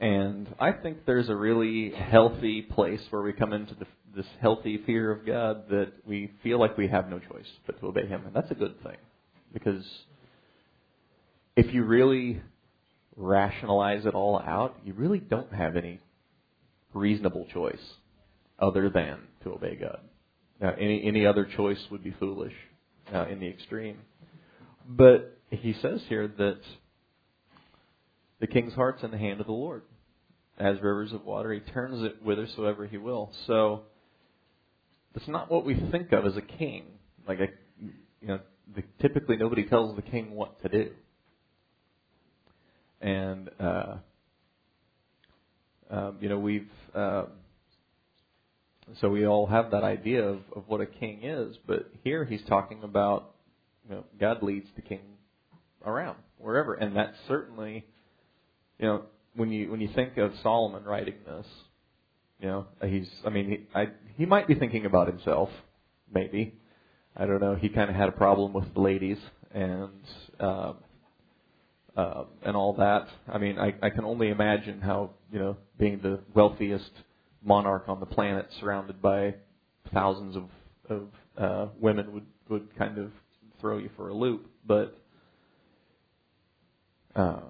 And 0.00 0.54
I 0.58 0.72
think 0.72 1.06
there's 1.06 1.28
a 1.28 1.34
really 1.36 1.90
healthy 1.90 2.62
place 2.62 3.00
where 3.10 3.22
we 3.22 3.32
come 3.32 3.52
into 3.52 3.74
the, 3.74 3.86
this 4.14 4.26
healthy 4.40 4.78
fear 4.84 5.10
of 5.10 5.24
God 5.24 5.68
that 5.70 5.92
we 6.04 6.30
feel 6.42 6.58
like 6.58 6.76
we 6.76 6.88
have 6.88 7.08
no 7.08 7.18
choice 7.18 7.46
but 7.66 7.80
to 7.80 7.86
obey 7.86 8.06
Him. 8.06 8.26
And 8.26 8.34
that's 8.34 8.50
a 8.50 8.54
good 8.54 8.82
thing. 8.82 8.96
Because 9.52 9.84
if 11.56 11.72
you 11.72 11.84
really 11.84 12.42
rationalize 13.16 14.04
it 14.04 14.14
all 14.14 14.38
out, 14.38 14.76
you 14.84 14.92
really 14.92 15.20
don't 15.20 15.52
have 15.54 15.76
any 15.76 16.00
reasonable 16.92 17.46
choice 17.52 17.80
other 18.64 18.88
than 18.88 19.18
to 19.42 19.52
obey 19.52 19.76
God. 19.76 20.00
Now, 20.60 20.72
any 20.78 21.04
any 21.04 21.26
other 21.26 21.44
choice 21.44 21.78
would 21.90 22.02
be 22.02 22.14
foolish 22.18 22.54
uh, 23.12 23.26
in 23.26 23.40
the 23.40 23.48
extreme. 23.48 23.98
But 24.88 25.38
he 25.50 25.74
says 25.82 26.00
here 26.08 26.28
that 26.28 26.60
the 28.40 28.46
king's 28.46 28.74
heart's 28.74 29.02
in 29.02 29.10
the 29.10 29.18
hand 29.18 29.40
of 29.40 29.46
the 29.46 29.52
Lord, 29.52 29.82
as 30.58 30.76
rivers 30.80 31.12
of 31.12 31.24
water. 31.24 31.52
He 31.52 31.60
turns 31.60 32.02
it 32.04 32.16
whithersoever 32.22 32.86
he 32.86 32.98
will. 32.98 33.32
So 33.46 33.82
it's 35.14 35.28
not 35.28 35.50
what 35.50 35.64
we 35.64 35.74
think 35.90 36.12
of 36.12 36.24
as 36.24 36.36
a 36.36 36.42
king. 36.42 36.84
Like 37.28 37.40
a, 37.40 37.48
you 38.20 38.28
know, 38.28 38.40
the, 38.74 38.82
typically 39.00 39.36
nobody 39.36 39.64
tells 39.64 39.96
the 39.96 40.02
king 40.02 40.34
what 40.34 40.62
to 40.62 40.68
do. 40.68 40.90
And 43.00 43.50
uh, 43.60 43.96
um, 45.90 46.16
you 46.20 46.30
know 46.30 46.38
we've. 46.38 46.70
Uh, 46.94 47.24
so 49.00 49.08
we 49.08 49.26
all 49.26 49.46
have 49.46 49.70
that 49.70 49.82
idea 49.82 50.22
of, 50.22 50.40
of 50.54 50.64
what 50.66 50.80
a 50.80 50.86
king 50.86 51.20
is, 51.22 51.56
but 51.66 51.90
here 52.02 52.24
he's 52.24 52.42
talking 52.48 52.82
about 52.82 53.34
you 53.88 53.96
know, 53.96 54.04
God 54.18 54.42
leads 54.42 54.66
the 54.76 54.82
king 54.82 55.00
around 55.84 56.16
wherever, 56.38 56.74
and 56.74 56.96
that's 56.96 57.16
certainly 57.28 57.86
you 58.78 58.86
know 58.86 59.02
when 59.34 59.50
you 59.50 59.70
when 59.70 59.80
you 59.80 59.88
think 59.94 60.16
of 60.16 60.32
Solomon 60.42 60.84
writing 60.84 61.14
this, 61.26 61.46
you 62.40 62.48
know 62.48 62.66
he's 62.84 63.08
I 63.26 63.30
mean 63.30 63.48
he 63.50 63.78
I, 63.78 63.88
he 64.16 64.26
might 64.26 64.46
be 64.46 64.54
thinking 64.54 64.86
about 64.86 65.08
himself, 65.08 65.48
maybe. 66.12 66.54
I 67.16 67.26
don't 67.26 67.40
know. 67.40 67.54
He 67.54 67.68
kind 67.68 67.88
of 67.88 67.96
had 67.96 68.08
a 68.08 68.12
problem 68.12 68.52
with 68.52 68.74
the 68.74 68.80
ladies 68.80 69.18
and 69.52 69.90
um, 70.40 70.76
uh, 71.96 72.24
and 72.42 72.56
all 72.56 72.74
that. 72.74 73.06
I 73.32 73.38
mean 73.38 73.58
I 73.58 73.74
I 73.82 73.90
can 73.90 74.04
only 74.04 74.28
imagine 74.28 74.80
how 74.80 75.10
you 75.32 75.38
know 75.38 75.56
being 75.78 76.00
the 76.02 76.20
wealthiest 76.34 76.90
monarch 77.44 77.84
on 77.88 78.00
the 78.00 78.06
planet 78.06 78.46
surrounded 78.60 79.00
by 79.00 79.34
thousands 79.92 80.36
of, 80.36 80.44
of 80.88 81.08
uh, 81.36 81.66
women 81.78 82.12
would, 82.12 82.26
would 82.48 82.76
kind 82.76 82.98
of 82.98 83.10
throw 83.60 83.78
you 83.78 83.90
for 83.96 84.08
a 84.08 84.14
loop. 84.14 84.46
But 84.66 84.96
um, 87.14 87.42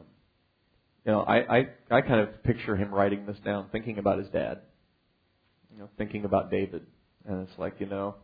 you 1.04 1.12
know, 1.12 1.20
I, 1.20 1.58
I 1.58 1.68
I 1.90 2.00
kind 2.00 2.20
of 2.20 2.42
picture 2.42 2.76
him 2.76 2.92
writing 2.92 3.26
this 3.26 3.38
down, 3.44 3.68
thinking 3.72 3.98
about 3.98 4.18
his 4.18 4.28
dad, 4.28 4.60
you 5.72 5.78
know, 5.78 5.88
thinking 5.96 6.24
about 6.24 6.50
David, 6.50 6.86
and 7.26 7.48
it's 7.48 7.58
like 7.58 7.74
you 7.78 7.86
know, 7.86 8.16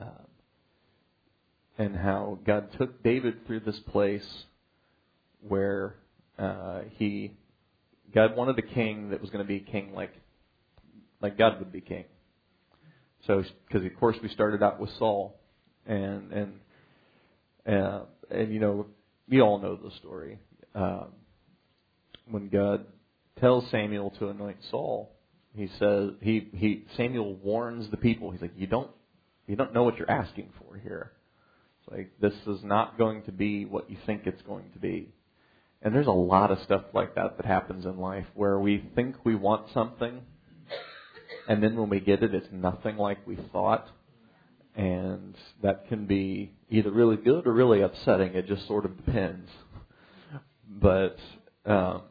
um, 0.00 0.08
and 1.78 1.96
how 1.96 2.38
God 2.44 2.68
took 2.78 3.02
David 3.02 3.46
through 3.46 3.60
this 3.60 3.78
place 3.78 4.44
where 5.46 5.96
uh, 6.38 6.80
he 6.96 7.32
God 8.14 8.36
wanted 8.36 8.58
a 8.58 8.62
king 8.62 9.10
that 9.10 9.20
was 9.20 9.30
going 9.30 9.44
to 9.44 9.48
be 9.48 9.60
king 9.60 9.92
like 9.94 10.12
like 11.24 11.38
God 11.38 11.58
would 11.58 11.72
be 11.72 11.80
king. 11.80 12.04
So, 13.26 13.42
because 13.66 13.86
of 13.86 13.96
course 13.98 14.16
we 14.22 14.28
started 14.28 14.62
out 14.62 14.78
with 14.78 14.90
Saul, 14.98 15.40
and 15.86 16.30
and 16.32 16.52
uh, 17.66 18.00
and 18.30 18.52
you 18.52 18.60
know 18.60 18.86
we 19.26 19.40
all 19.40 19.58
know 19.58 19.74
the 19.74 19.90
story. 19.96 20.38
Um, 20.74 21.06
when 22.30 22.50
God 22.50 22.84
tells 23.40 23.70
Samuel 23.70 24.10
to 24.18 24.28
anoint 24.28 24.58
Saul, 24.70 25.12
he 25.56 25.68
says 25.78 26.10
he 26.20 26.50
he 26.52 26.84
Samuel 26.98 27.36
warns 27.36 27.90
the 27.90 27.96
people. 27.96 28.30
He's 28.30 28.42
like, 28.42 28.52
you 28.58 28.66
don't 28.66 28.90
you 29.46 29.56
don't 29.56 29.72
know 29.72 29.82
what 29.82 29.96
you're 29.96 30.10
asking 30.10 30.50
for 30.58 30.76
here. 30.76 31.12
It's 31.80 31.90
like 31.90 32.12
this 32.20 32.34
is 32.54 32.62
not 32.62 32.98
going 32.98 33.22
to 33.22 33.32
be 33.32 33.64
what 33.64 33.88
you 33.90 33.96
think 34.04 34.26
it's 34.26 34.42
going 34.42 34.72
to 34.74 34.78
be. 34.78 35.14
And 35.80 35.94
there's 35.94 36.06
a 36.06 36.10
lot 36.10 36.50
of 36.50 36.58
stuff 36.64 36.82
like 36.92 37.14
that 37.14 37.38
that 37.38 37.46
happens 37.46 37.86
in 37.86 37.96
life 37.98 38.26
where 38.34 38.58
we 38.58 38.84
think 38.94 39.16
we 39.24 39.34
want 39.34 39.72
something 39.72 40.20
and 41.48 41.62
then 41.62 41.76
when 41.76 41.90
we 41.90 42.00
get 42.00 42.22
it, 42.22 42.34
it's 42.34 42.46
nothing 42.52 42.96
like 42.96 43.26
we 43.26 43.36
thought. 43.52 43.88
And 44.76 45.36
that 45.62 45.88
can 45.88 46.06
be 46.06 46.52
either 46.68 46.90
really 46.90 47.16
good 47.16 47.46
or 47.46 47.52
really 47.52 47.82
upsetting. 47.82 48.34
It 48.34 48.46
just 48.48 48.66
sort 48.66 48.84
of 48.84 48.96
depends. 49.04 49.48
But, 50.68 51.16
um, 51.64 52.02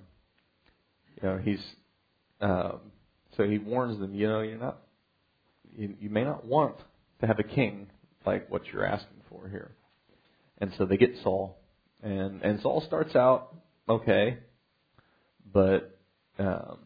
you 1.21 1.27
know, 1.27 1.37
he's, 1.43 1.59
um, 2.39 2.79
so 3.35 3.43
he 3.43 3.57
warns 3.57 3.99
them, 3.99 4.15
you 4.15 4.27
know, 4.27 4.41
you're 4.41 4.57
not, 4.57 4.77
you, 5.75 5.95
you 5.99 6.09
may 6.09 6.23
not 6.23 6.45
want 6.45 6.75
to 7.19 7.27
have 7.27 7.39
a 7.39 7.43
king 7.43 7.87
like 8.25 8.49
what 8.49 8.65
you're 8.67 8.85
asking 8.85 9.21
for 9.29 9.49
here. 9.49 9.71
And 10.59 10.71
so 10.77 10.85
they 10.85 10.97
get 10.97 11.15
Saul. 11.23 11.57
And, 12.01 12.41
and 12.41 12.61
Saul 12.61 12.83
starts 12.87 13.15
out 13.15 13.55
okay, 13.89 14.37
but, 15.51 15.99
um, 16.39 16.79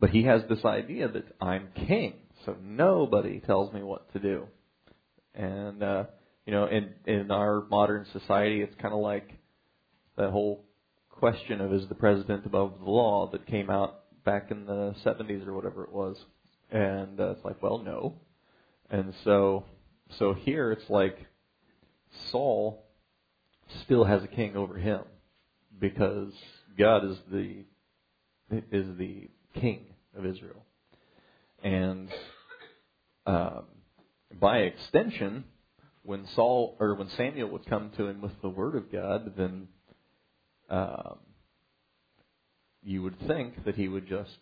but 0.00 0.10
he 0.10 0.24
has 0.24 0.42
this 0.48 0.64
idea 0.64 1.08
that 1.08 1.24
I'm 1.40 1.68
king, 1.86 2.14
so 2.44 2.56
nobody 2.62 3.40
tells 3.40 3.72
me 3.72 3.82
what 3.82 4.12
to 4.12 4.18
do. 4.18 4.46
And 5.34 5.82
uh, 5.82 6.04
you 6.46 6.52
know, 6.52 6.66
in 6.66 6.94
in 7.06 7.30
our 7.30 7.64
modern 7.70 8.06
society, 8.12 8.60
it's 8.60 8.74
kind 8.80 8.94
of 8.94 9.00
like 9.00 9.30
that 10.16 10.30
whole 10.30 10.64
question 11.10 11.60
of 11.60 11.72
is 11.72 11.88
the 11.88 11.94
president 11.94 12.44
above 12.46 12.74
the 12.78 12.90
law 12.90 13.30
that 13.32 13.46
came 13.46 13.70
out 13.70 14.00
back 14.24 14.50
in 14.50 14.66
the 14.66 14.94
70s 15.04 15.46
or 15.46 15.54
whatever 15.54 15.84
it 15.84 15.92
was. 15.92 16.16
And 16.70 17.20
uh, 17.20 17.32
it's 17.32 17.44
like, 17.44 17.62
well, 17.62 17.78
no. 17.78 18.14
And 18.90 19.14
so, 19.24 19.64
so 20.18 20.34
here 20.34 20.72
it's 20.72 20.88
like 20.88 21.16
Saul 22.30 22.84
still 23.84 24.04
has 24.04 24.22
a 24.22 24.28
king 24.28 24.56
over 24.56 24.76
him 24.76 25.00
because 25.78 26.32
God 26.78 27.04
is 27.10 27.16
the 27.30 27.64
is 28.50 28.86
the 28.98 29.30
king 29.54 29.86
of 30.16 30.26
Israel, 30.26 30.64
and 31.62 32.10
um, 33.26 33.64
by 34.38 34.58
extension, 34.58 35.44
when 36.02 36.26
Saul 36.34 36.76
or 36.78 36.94
when 36.94 37.08
Samuel 37.08 37.50
would 37.50 37.66
come 37.66 37.90
to 37.96 38.06
him 38.06 38.20
with 38.20 38.40
the 38.42 38.48
word 38.48 38.74
of 38.74 38.92
God, 38.92 39.34
then 39.36 39.68
um, 40.68 41.18
you 42.82 43.02
would 43.02 43.18
think 43.26 43.64
that 43.64 43.76
he 43.76 43.88
would 43.88 44.06
just 44.06 44.38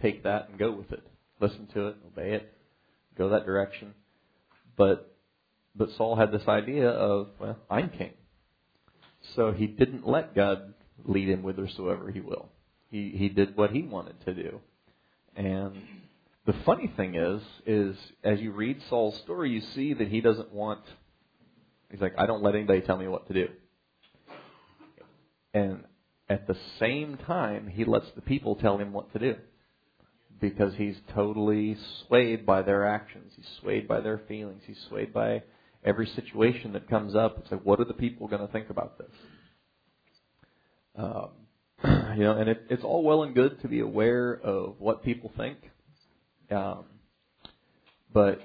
take 0.00 0.22
that 0.22 0.48
and 0.48 0.58
go 0.58 0.70
with 0.70 0.92
it, 0.92 1.06
listen 1.40 1.66
to 1.74 1.88
it, 1.88 1.96
obey 2.06 2.34
it, 2.34 2.52
go 3.18 3.30
that 3.30 3.46
direction. 3.46 3.94
But 4.76 5.12
but 5.74 5.90
Saul 5.96 6.16
had 6.16 6.32
this 6.32 6.46
idea 6.48 6.88
of, 6.88 7.28
well, 7.38 7.58
I'm 7.68 7.90
king. 7.90 8.12
So 9.34 9.52
he 9.52 9.66
didn't 9.66 10.06
let 10.06 10.34
God 10.34 10.72
lead 11.04 11.28
him 11.28 11.42
whithersoever 11.42 12.10
he 12.10 12.20
will. 12.20 12.48
He 12.96 13.14
he 13.14 13.28
did 13.28 13.58
what 13.58 13.72
he 13.72 13.82
wanted 13.82 14.24
to 14.24 14.32
do. 14.32 14.60
And 15.36 15.76
the 16.46 16.54
funny 16.64 16.90
thing 16.96 17.14
is, 17.14 17.42
is 17.66 17.94
as 18.24 18.40
you 18.40 18.52
read 18.52 18.80
Saul's 18.88 19.18
story, 19.18 19.50
you 19.50 19.60
see 19.60 19.92
that 19.92 20.08
he 20.08 20.22
doesn't 20.22 20.50
want 20.50 20.80
he's 21.90 22.00
like, 22.00 22.14
I 22.16 22.24
don't 22.24 22.42
let 22.42 22.54
anybody 22.54 22.80
tell 22.80 22.96
me 22.96 23.06
what 23.06 23.26
to 23.26 23.34
do. 23.34 23.48
And 25.52 25.84
at 26.30 26.46
the 26.46 26.56
same 26.80 27.18
time, 27.18 27.68
he 27.68 27.84
lets 27.84 28.10
the 28.14 28.22
people 28.22 28.56
tell 28.56 28.78
him 28.78 28.94
what 28.94 29.12
to 29.12 29.18
do. 29.18 29.36
Because 30.40 30.74
he's 30.74 30.96
totally 31.14 31.76
swayed 32.06 32.46
by 32.46 32.62
their 32.62 32.86
actions. 32.86 33.32
He's 33.36 33.48
swayed 33.60 33.86
by 33.86 34.00
their 34.00 34.22
feelings. 34.26 34.62
He's 34.66 34.82
swayed 34.88 35.12
by 35.12 35.42
every 35.84 36.06
situation 36.06 36.72
that 36.72 36.88
comes 36.88 37.14
up. 37.14 37.38
It's 37.40 37.50
like, 37.50 37.62
what 37.62 37.78
are 37.78 37.84
the 37.84 37.94
people 37.94 38.26
going 38.26 38.46
to 38.46 38.52
think 38.52 38.70
about 38.70 38.98
this? 38.98 39.12
Um, 40.96 41.45
you 42.16 42.24
know, 42.24 42.36
and 42.36 42.48
it, 42.48 42.64
it's 42.70 42.84
all 42.84 43.02
well 43.02 43.22
and 43.22 43.34
good 43.34 43.60
to 43.62 43.68
be 43.68 43.80
aware 43.80 44.32
of 44.32 44.76
what 44.78 45.04
people 45.04 45.32
think, 45.36 45.58
um, 46.50 46.84
but 48.12 48.40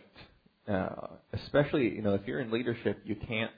uh, 0.68 1.08
especially, 1.34 1.90
you 1.90 2.02
know, 2.02 2.14
if 2.14 2.22
you're 2.26 2.40
in 2.40 2.52
leadership, 2.52 3.02
you 3.06 3.16
can't. 3.16 3.52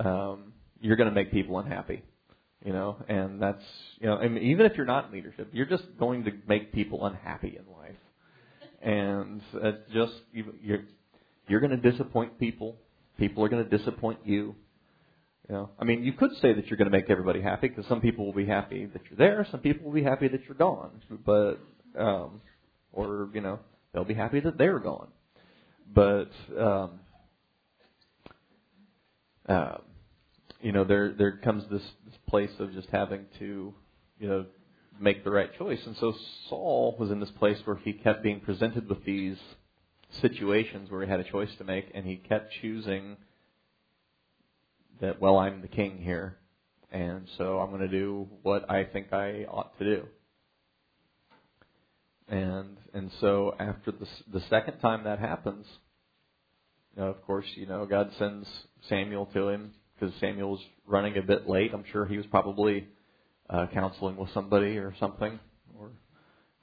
Um, 0.00 0.52
you're 0.80 0.96
going 0.96 1.08
to 1.08 1.14
make 1.14 1.30
people 1.30 1.58
unhappy, 1.58 2.02
you 2.64 2.72
know, 2.72 2.96
and 3.08 3.40
that's, 3.40 3.62
you 4.00 4.06
know, 4.06 4.16
I 4.16 4.28
mean, 4.28 4.42
even 4.42 4.66
if 4.66 4.76
you're 4.76 4.84
not 4.84 5.06
in 5.06 5.12
leadership, 5.12 5.48
you're 5.52 5.66
just 5.66 5.84
going 5.98 6.24
to 6.24 6.32
make 6.48 6.72
people 6.72 7.06
unhappy 7.06 7.56
in 7.58 7.72
life, 7.72 7.96
and 8.82 9.40
it's 9.54 9.92
just 9.92 10.12
you're 10.32 10.80
you're 11.48 11.60
going 11.60 11.80
to 11.80 11.90
disappoint 11.90 12.38
people 12.38 12.76
People 13.18 13.44
are 13.44 13.48
going 13.48 13.68
to 13.68 13.78
disappoint 13.78 14.20
you. 14.24 14.56
You 15.48 15.54
know, 15.54 15.70
I 15.78 15.84
mean, 15.84 16.04
you 16.04 16.14
could 16.14 16.30
say 16.40 16.54
that 16.54 16.68
you're 16.68 16.78
going 16.78 16.90
to 16.90 16.96
make 16.96 17.10
everybody 17.10 17.42
happy 17.42 17.68
because 17.68 17.86
some 17.86 18.00
people 18.00 18.24
will 18.24 18.32
be 18.32 18.46
happy 18.46 18.86
that 18.86 19.02
you're 19.10 19.18
there, 19.18 19.46
some 19.50 19.60
people 19.60 19.86
will 19.86 19.92
be 19.92 20.02
happy 20.02 20.28
that 20.28 20.44
you're 20.46 20.56
gone, 20.56 21.02
but 21.26 21.58
um, 21.98 22.40
or 22.92 23.28
you 23.34 23.42
know, 23.42 23.58
they'll 23.92 24.04
be 24.04 24.14
happy 24.14 24.40
that 24.40 24.56
they're 24.56 24.78
gone. 24.78 25.08
But 25.92 26.30
um, 26.58 27.00
uh, 29.46 29.76
you 30.62 30.72
know, 30.72 30.84
there 30.84 31.12
there 31.12 31.36
comes 31.36 31.64
this, 31.70 31.82
this 32.06 32.18
place 32.26 32.52
of 32.58 32.72
just 32.72 32.88
having 32.90 33.26
to, 33.38 33.74
you 34.18 34.28
know, 34.28 34.46
make 34.98 35.24
the 35.24 35.30
right 35.30 35.52
choice. 35.58 35.80
And 35.84 35.94
so 35.98 36.14
Saul 36.48 36.96
was 36.98 37.10
in 37.10 37.20
this 37.20 37.30
place 37.32 37.58
where 37.64 37.76
he 37.76 37.92
kept 37.92 38.22
being 38.22 38.40
presented 38.40 38.88
with 38.88 39.04
these 39.04 39.36
situations 40.22 40.90
where 40.90 41.02
he 41.02 41.10
had 41.10 41.20
a 41.20 41.24
choice 41.24 41.50
to 41.58 41.64
make, 41.64 41.90
and 41.94 42.06
he 42.06 42.16
kept 42.16 42.52
choosing 42.62 43.18
that, 45.00 45.20
well, 45.20 45.38
I'm 45.38 45.60
the 45.60 45.68
king 45.68 45.98
here, 45.98 46.38
and 46.90 47.28
so 47.38 47.58
I'm 47.58 47.70
going 47.70 47.82
to 47.82 47.88
do 47.88 48.28
what 48.42 48.70
I 48.70 48.84
think 48.84 49.12
I 49.12 49.44
ought 49.44 49.78
to 49.78 49.84
do. 49.84 50.06
And 52.28 52.78
and 52.94 53.10
so 53.20 53.54
after 53.58 53.92
the 53.92 54.06
the 54.32 54.40
second 54.48 54.78
time 54.78 55.04
that 55.04 55.18
happens, 55.18 55.66
you 56.96 57.02
know, 57.02 57.08
of 57.08 57.20
course, 57.22 57.44
you 57.54 57.66
know, 57.66 57.84
God 57.84 58.10
sends 58.18 58.48
Samuel 58.88 59.26
to 59.34 59.48
him 59.48 59.72
because 59.94 60.14
Samuel's 60.20 60.60
running 60.86 61.18
a 61.18 61.22
bit 61.22 61.48
late. 61.48 61.72
I'm 61.74 61.84
sure 61.92 62.06
he 62.06 62.16
was 62.16 62.26
probably 62.26 62.88
uh, 63.50 63.66
counseling 63.74 64.16
with 64.16 64.30
somebody 64.32 64.78
or 64.78 64.94
something, 64.98 65.38
or 65.78 65.90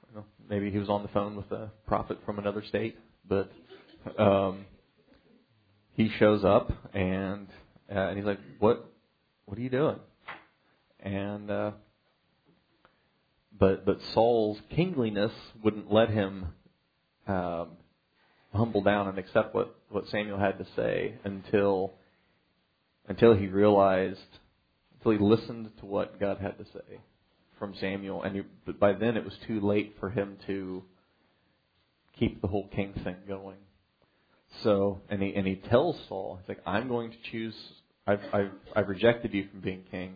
you 0.08 0.16
know, 0.16 0.24
maybe 0.48 0.70
he 0.70 0.78
was 0.78 0.88
on 0.88 1.02
the 1.02 1.08
phone 1.08 1.36
with 1.36 1.50
a 1.52 1.70
prophet 1.86 2.18
from 2.26 2.38
another 2.38 2.64
state. 2.68 2.98
But 3.28 3.52
um, 4.18 4.64
he 5.94 6.10
shows 6.18 6.44
up 6.44 6.72
and 6.92 7.46
uh, 7.94 8.08
and 8.08 8.16
he's 8.16 8.26
like, 8.26 8.40
"What? 8.58 8.90
What 9.46 9.58
are 9.58 9.60
you 9.60 9.70
doing?" 9.70 9.98
And 11.00 11.50
uh, 11.50 11.72
but 13.58 13.84
but 13.84 13.98
Saul's 14.14 14.58
kingliness 14.70 15.32
wouldn't 15.62 15.92
let 15.92 16.10
him 16.10 16.46
um, 17.26 17.68
humble 18.54 18.82
down 18.82 19.08
and 19.08 19.18
accept 19.18 19.54
what 19.54 19.74
what 19.90 20.08
Samuel 20.08 20.38
had 20.38 20.58
to 20.58 20.66
say 20.76 21.14
until 21.24 21.92
until 23.08 23.34
he 23.34 23.46
realized 23.46 24.18
until 24.94 25.12
he 25.12 25.18
listened 25.18 25.70
to 25.80 25.86
what 25.86 26.18
God 26.20 26.38
had 26.38 26.58
to 26.58 26.64
say 26.64 27.00
from 27.58 27.74
Samuel, 27.80 28.22
and 28.24 28.34
he, 28.34 28.42
but 28.66 28.80
by 28.80 28.92
then 28.92 29.16
it 29.16 29.24
was 29.24 29.34
too 29.46 29.60
late 29.60 29.94
for 30.00 30.10
him 30.10 30.36
to 30.48 30.82
keep 32.18 32.40
the 32.40 32.48
whole 32.48 32.66
king 32.68 32.92
thing 33.04 33.14
going. 33.28 33.58
So, 34.62 35.00
and 35.08 35.22
he 35.22 35.32
and 35.34 35.46
he 35.46 35.56
tells 35.56 35.96
Saul, 36.08 36.38
he's 36.40 36.48
like, 36.48 36.62
I'm 36.66 36.88
going 36.88 37.12
to 37.12 37.16
choose. 37.30 37.54
I've 38.06 38.20
I've 38.32 38.50
I've 38.74 38.88
rejected 38.88 39.32
you 39.32 39.48
from 39.50 39.60
being 39.60 39.84
king, 39.90 40.14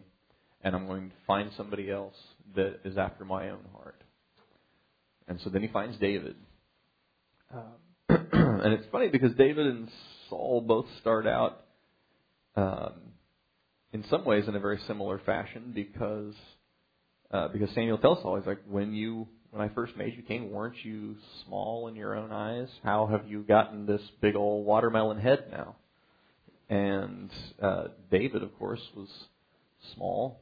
and 0.63 0.75
I'm 0.75 0.87
going 0.87 1.11
to 1.11 1.17
find 1.27 1.51
somebody 1.57 1.91
else 1.91 2.17
that 2.55 2.81
is 2.85 2.99
after 2.99 3.25
my 3.25 3.51
own 3.51 3.65
heart. 3.75 4.03
And 5.29 5.41
so 5.43 5.51
then 5.51 5.63
he 5.63 5.69
finds 5.69 5.99
David. 5.99 6.37
Um, 7.53 7.63
and 8.09 8.73
it's 8.73 8.87
funny 8.91 9.09
because 9.09 9.35
David 9.35 9.67
and 9.67 9.89
Saul 10.29 10.61
both 10.61 10.87
start 11.01 11.27
out 11.27 11.65
um, 12.57 12.93
in 13.93 14.05
some 14.09 14.25
ways 14.25 14.45
in 14.49 14.55
a 14.55 14.61
very 14.61 14.79
similar 14.87 15.19
fashion 15.19 15.73
because 15.75 16.35
uh, 17.31 17.49
because 17.49 17.71
Samuel 17.75 17.99
tells 17.99 18.23
Saul, 18.23 18.37
he's 18.37 18.47
like, 18.47 18.63
when 18.69 18.95
you 18.95 19.29
when 19.51 19.63
I 19.63 19.73
first 19.75 19.97
made 19.97 20.17
you 20.17 20.23
king, 20.23 20.51
weren't 20.51 20.85
you 20.85 21.17
small 21.45 21.89
in 21.89 21.97
your 21.97 22.15
own 22.17 22.31
eyes? 22.31 22.69
How 22.83 23.07
have 23.07 23.29
you 23.29 23.43
gotten 23.43 23.87
this 23.87 24.03
big 24.21 24.37
old 24.37 24.67
watermelon 24.67 25.19
head 25.19 25.47
now? 25.51 25.77
And 26.69 27.31
uh, 27.63 27.85
David, 28.11 28.43
of 28.43 28.57
course, 28.59 28.81
was 28.97 29.09
small, 29.95 30.41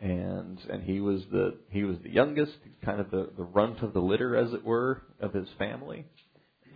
and 0.00 0.58
and 0.70 0.82
he 0.82 1.00
was 1.00 1.22
the 1.32 1.56
he 1.70 1.84
was 1.84 1.96
the 2.02 2.10
youngest, 2.10 2.52
kind 2.84 3.00
of 3.00 3.10
the 3.10 3.30
the 3.36 3.44
runt 3.44 3.82
of 3.82 3.94
the 3.94 4.00
litter, 4.00 4.36
as 4.36 4.52
it 4.52 4.62
were, 4.62 5.02
of 5.20 5.32
his 5.32 5.48
family, 5.58 6.04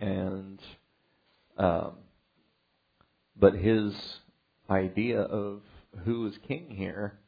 and 0.01 0.59
um, 1.57 1.93
but 3.39 3.53
his 3.53 3.93
idea 4.69 5.21
of 5.21 5.61
who 6.03 6.27
is 6.27 6.33
king 6.47 6.67
here 6.69 7.19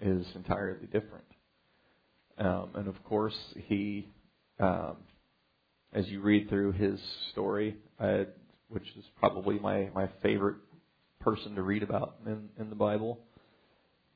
is 0.00 0.26
entirely 0.34 0.86
different. 0.86 1.24
Um, 2.38 2.70
and 2.74 2.88
of 2.88 3.02
course, 3.04 3.36
he, 3.56 4.08
um, 4.60 4.96
as 5.92 6.06
you 6.08 6.20
read 6.20 6.48
through 6.48 6.72
his 6.72 7.00
story, 7.32 7.76
uh, 7.98 8.24
which 8.68 8.86
is 8.96 9.04
probably 9.18 9.58
my, 9.58 9.90
my 9.94 10.08
favorite 10.22 10.56
person 11.30 11.54
to 11.56 11.62
read 11.62 11.82
about 11.82 12.14
in, 12.24 12.48
in 12.58 12.70
the 12.70 12.76
Bible, 12.76 13.18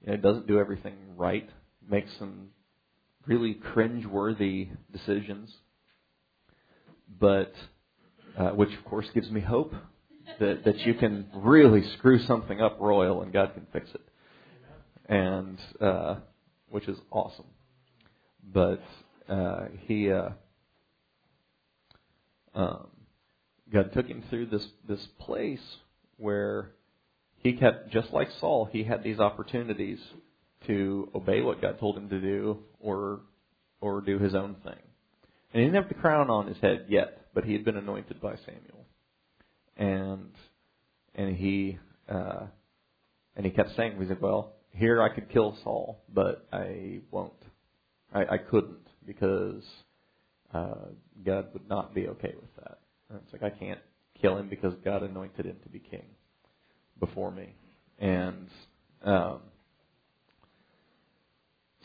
you 0.01 0.12
know, 0.12 0.16
doesn't 0.16 0.46
do 0.46 0.59
everything 0.59 0.94
right, 1.16 1.46
makes 1.87 2.11
some 2.18 2.48
really 3.27 3.53
cringe-worthy 3.53 4.68
decisions, 4.90 5.55
but 7.20 7.53
uh, 8.38 8.51
which 8.51 8.72
of 8.79 8.85
course 8.87 9.07
gives 9.12 9.31
me 9.31 9.42
hope 9.42 9.75
that 10.40 10.64
that 10.64 10.79
you 10.87 10.94
can 10.94 11.27
really 11.35 11.83
screw 11.98 12.18
something 12.20 12.62
up 12.62 12.79
royal 12.81 13.20
and 13.20 13.31
God 13.31 13.53
can 13.53 13.66
fix 13.75 13.90
it, 13.94 14.01
and 15.07 15.59
uh, 15.83 16.14
which 16.70 16.88
is 16.88 16.96
awesome. 17.11 17.51
But 18.42 18.83
uh, 19.29 19.66
he 19.87 20.11
uh, 20.11 20.31
um, 22.55 22.87
God 23.70 23.92
took 23.92 24.07
him 24.07 24.25
through 24.31 24.46
this 24.46 24.66
this 24.88 25.07
place 25.18 25.77
where 26.16 26.70
he 27.42 27.55
kept 27.55 27.90
just 27.90 28.12
like 28.12 28.28
Saul. 28.40 28.68
He 28.70 28.85
had 28.85 29.02
these 29.02 29.18
opportunities 29.18 29.98
to 30.66 31.11
obey 31.14 31.42
what 31.42 31.61
God 31.61 31.78
told 31.81 31.96
him 31.96 32.09
to 32.09 32.20
do, 32.20 32.59
or 32.78 33.20
or 33.81 34.00
do 34.00 34.18
his 34.18 34.35
own 34.35 34.55
thing. 34.62 34.78
And 35.52 35.61
he 35.61 35.64
didn't 35.64 35.74
have 35.74 35.88
the 35.88 36.00
crown 36.00 36.31
on 36.31 36.46
his 36.46 36.57
head 36.59 36.87
yet, 36.88 37.26
but 37.35 37.44
he 37.44 37.52
had 37.52 37.64
been 37.64 37.76
anointed 37.76 38.20
by 38.20 38.37
Samuel, 38.37 38.87
and 39.76 40.31
and 41.14 41.37
he 41.37 41.78
uh, 42.09 42.46
and 43.35 43.44
he 43.44 43.50
kept 43.50 43.74
saying, 43.76 44.00
he 44.00 44.07
said, 44.07 44.20
"Well, 44.20 44.52
here 44.70 45.02
I 45.02 45.12
could 45.12 45.31
kill 45.31 45.57
Saul, 45.64 46.02
but 46.12 46.46
I 46.52 47.00
won't." 47.11 47.33
I, 48.14 48.35
I 48.35 48.38
couldn't 48.38 48.87
because 49.07 49.64
uh, 50.55 50.90
God 51.24 51.46
would 51.55 51.66
not 51.68 51.94
be 51.94 52.09
okay 52.09 52.35
with 52.38 52.55
that. 52.57 52.78
And 53.09 53.18
it's 53.24 53.33
like 53.33 53.42
I 53.42 53.50
can't 53.57 53.81
kill 54.20 54.37
him 54.37 54.48
because 54.48 54.74
God 54.85 55.02
anointed 55.02 55.46
him 55.46 55.57
to 55.62 55.68
be 55.70 55.78
king 55.78 56.05
before 57.04 57.32
me. 57.32 57.54
And 57.98 58.48
um, 59.04 59.40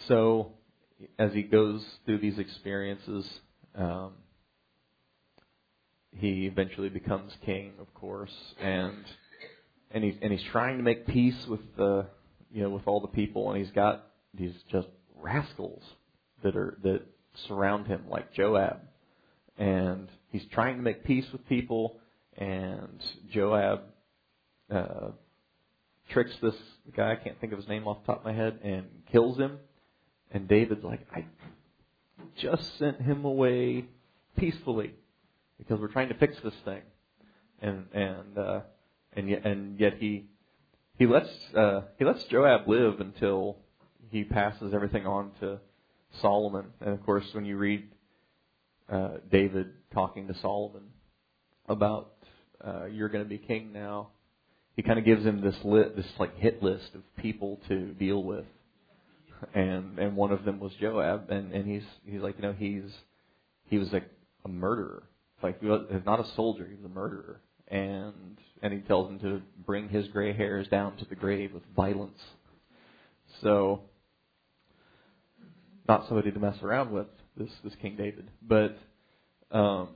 so, 0.08 0.51
as 1.17 1.34
he 1.34 1.41
goes 1.41 1.84
through 2.06 2.19
these 2.19 2.38
experiences, 2.38 3.27
um, 3.75 4.12
he 6.12 6.45
eventually 6.45 6.89
becomes 6.89 7.32
king, 7.45 7.73
of 7.80 7.91
course, 7.93 8.34
and 8.62 9.03
and 9.91 10.03
he's 10.03 10.15
and 10.21 10.32
he's 10.32 10.47
trying 10.51 10.77
to 10.77 10.84
make 10.84 11.08
peace 11.08 11.45
with 11.47 11.62
the 11.75 12.06
you 12.51 12.62
know 12.63 12.69
with 12.69 12.84
all 12.86 13.01
the 13.01 13.08
people, 13.08 13.51
and 13.51 13.63
he's 13.63 13.73
got 13.73 14.08
these 14.34 14.53
just 14.71 14.88
rascals 15.15 15.82
that 16.43 16.56
are 16.56 16.77
that 16.84 17.01
surround 17.47 17.88
him 17.88 18.03
like 18.10 18.34
Joab, 18.34 18.80
and 19.58 20.10
he's 20.30 20.45
trying 20.51 20.77
to 20.77 20.84
make 20.84 21.03
peace 21.03 21.25
with 21.32 21.47
people, 21.47 21.97
and 22.38 23.03
Joab 23.32 23.82
uh, 24.73 25.10
tricks 26.10 26.32
this 26.41 26.56
guy 26.95 27.12
I 27.12 27.15
can't 27.15 27.39
think 27.39 27.53
of 27.53 27.60
his 27.60 27.67
name 27.67 27.88
off 27.88 27.99
the 28.06 28.13
top 28.13 28.19
of 28.19 28.25
my 28.25 28.34
head 28.34 28.60
and 28.63 28.86
kills 29.12 29.38
him, 29.38 29.60
and 30.32 30.47
David's 30.47 30.84
like 30.84 31.08
I 31.13 31.25
just 32.38 32.77
sent 32.77 33.01
him 33.01 33.25
away 33.25 33.86
peacefully 34.38 34.93
because 35.58 35.80
we're 35.80 35.88
trying 35.88 36.10
to 36.10 36.15
fix 36.15 36.38
this 36.43 36.53
thing, 36.65 36.82
and 37.62 37.86
and 37.93 38.38
uh, 38.38 38.60
and 39.13 39.30
yet 39.30 39.45
and 39.45 39.80
yet 39.80 39.95
he 39.99 40.25
he 40.97 41.06
lets 41.06 41.30
uh, 41.56 41.82
he 41.97 42.06
lets 42.06 42.23
Joab 42.25 42.67
live 42.67 42.99
until 42.99 43.58
he 44.10 44.23
passes 44.23 44.73
everything 44.73 45.06
on 45.06 45.32
to 45.39 45.60
Solomon. 46.21 46.65
And 46.82 46.91
of 46.91 47.06
course, 47.06 47.25
when 47.34 47.45
you 47.45 47.58
read 47.58 47.88
uh, 48.89 49.17
David 49.32 49.67
talking 49.93 50.27
to 50.27 50.38
Solomon 50.39 50.84
about 51.67 52.13
uh, 52.65 52.86
you're 52.86 53.10
going 53.10 53.23
to 53.23 53.30
be 53.30 53.38
king 53.38 53.71
now, 53.73 54.10
he 54.78 54.84
kind 54.84 55.00
of 55.00 55.06
gives 55.06 55.26
him 55.26 55.42
this 55.42 55.58
lit, 55.63 55.96
this 55.96 56.06
like 56.20 56.38
hit 56.38 56.62
list 56.62 56.92
of 56.94 57.02
people 57.18 57.60
to 57.68 57.94
deal 57.94 58.24
with, 58.24 58.46
and 59.54 59.98
and 59.98 60.16
one 60.16 60.32
of 60.32 60.46
them 60.46 60.60
was 60.60 60.72
Joab, 60.80 61.32
and 61.32 61.52
and 61.52 61.68
he's 61.68 61.84
he's 62.06 62.22
like 62.22 62.36
you 62.38 62.44
know 62.44 62.54
he's 62.54 62.84
he 63.66 63.80
was 63.80 63.92
like 63.92 64.08
a 64.46 64.48
murderer, 64.48 65.04
like 65.42 65.60
he 65.60 65.66
was 65.66 65.88
not 66.06 66.20
a 66.20 66.28
soldier, 66.36 66.66
he 66.66 66.76
was 66.76 66.86
a 66.86 66.94
murderer, 66.94 67.42
and 67.68 68.38
and 68.62 68.72
he 68.72 68.80
tells 68.82 69.10
him 69.10 69.20
to 69.20 69.42
bring 69.66 69.90
his 69.90 70.08
gray 70.10 70.32
hairs 70.32 70.68
down 70.68 70.96
to 70.98 71.06
the 71.06 71.16
grave 71.16 71.54
with 71.54 71.63
violence. 71.76 72.22
So 73.42 73.82
not 75.90 76.08
somebody 76.08 76.32
to 76.32 76.40
mess 76.40 76.62
around 76.62 76.92
with, 76.92 77.08
this 77.36 77.50
this 77.63 77.74
King 77.82 77.96
David. 77.96 78.30
But 78.44 78.78
um, 79.50 79.90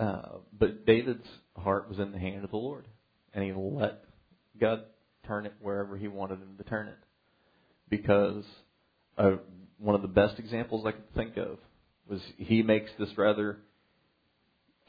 uh, 0.00 0.38
but 0.58 0.86
David's 0.86 1.28
heart 1.56 1.88
was 1.88 1.98
in 1.98 2.10
the 2.10 2.18
hand 2.18 2.42
of 2.42 2.50
the 2.50 2.56
Lord, 2.56 2.88
and 3.34 3.44
he 3.44 3.52
let 3.52 4.02
God 4.58 4.84
turn 5.26 5.44
it 5.44 5.52
wherever 5.60 5.96
He 5.96 6.08
wanted 6.08 6.40
him 6.40 6.54
to 6.56 6.64
turn 6.64 6.88
it. 6.88 6.98
Because 7.90 8.44
uh, 9.18 9.32
one 9.78 9.94
of 9.94 10.02
the 10.02 10.08
best 10.08 10.38
examples 10.38 10.86
I 10.86 10.92
could 10.92 11.14
think 11.14 11.36
of 11.36 11.58
was 12.08 12.22
he 12.38 12.62
makes 12.62 12.90
this 12.98 13.10
rather 13.18 13.58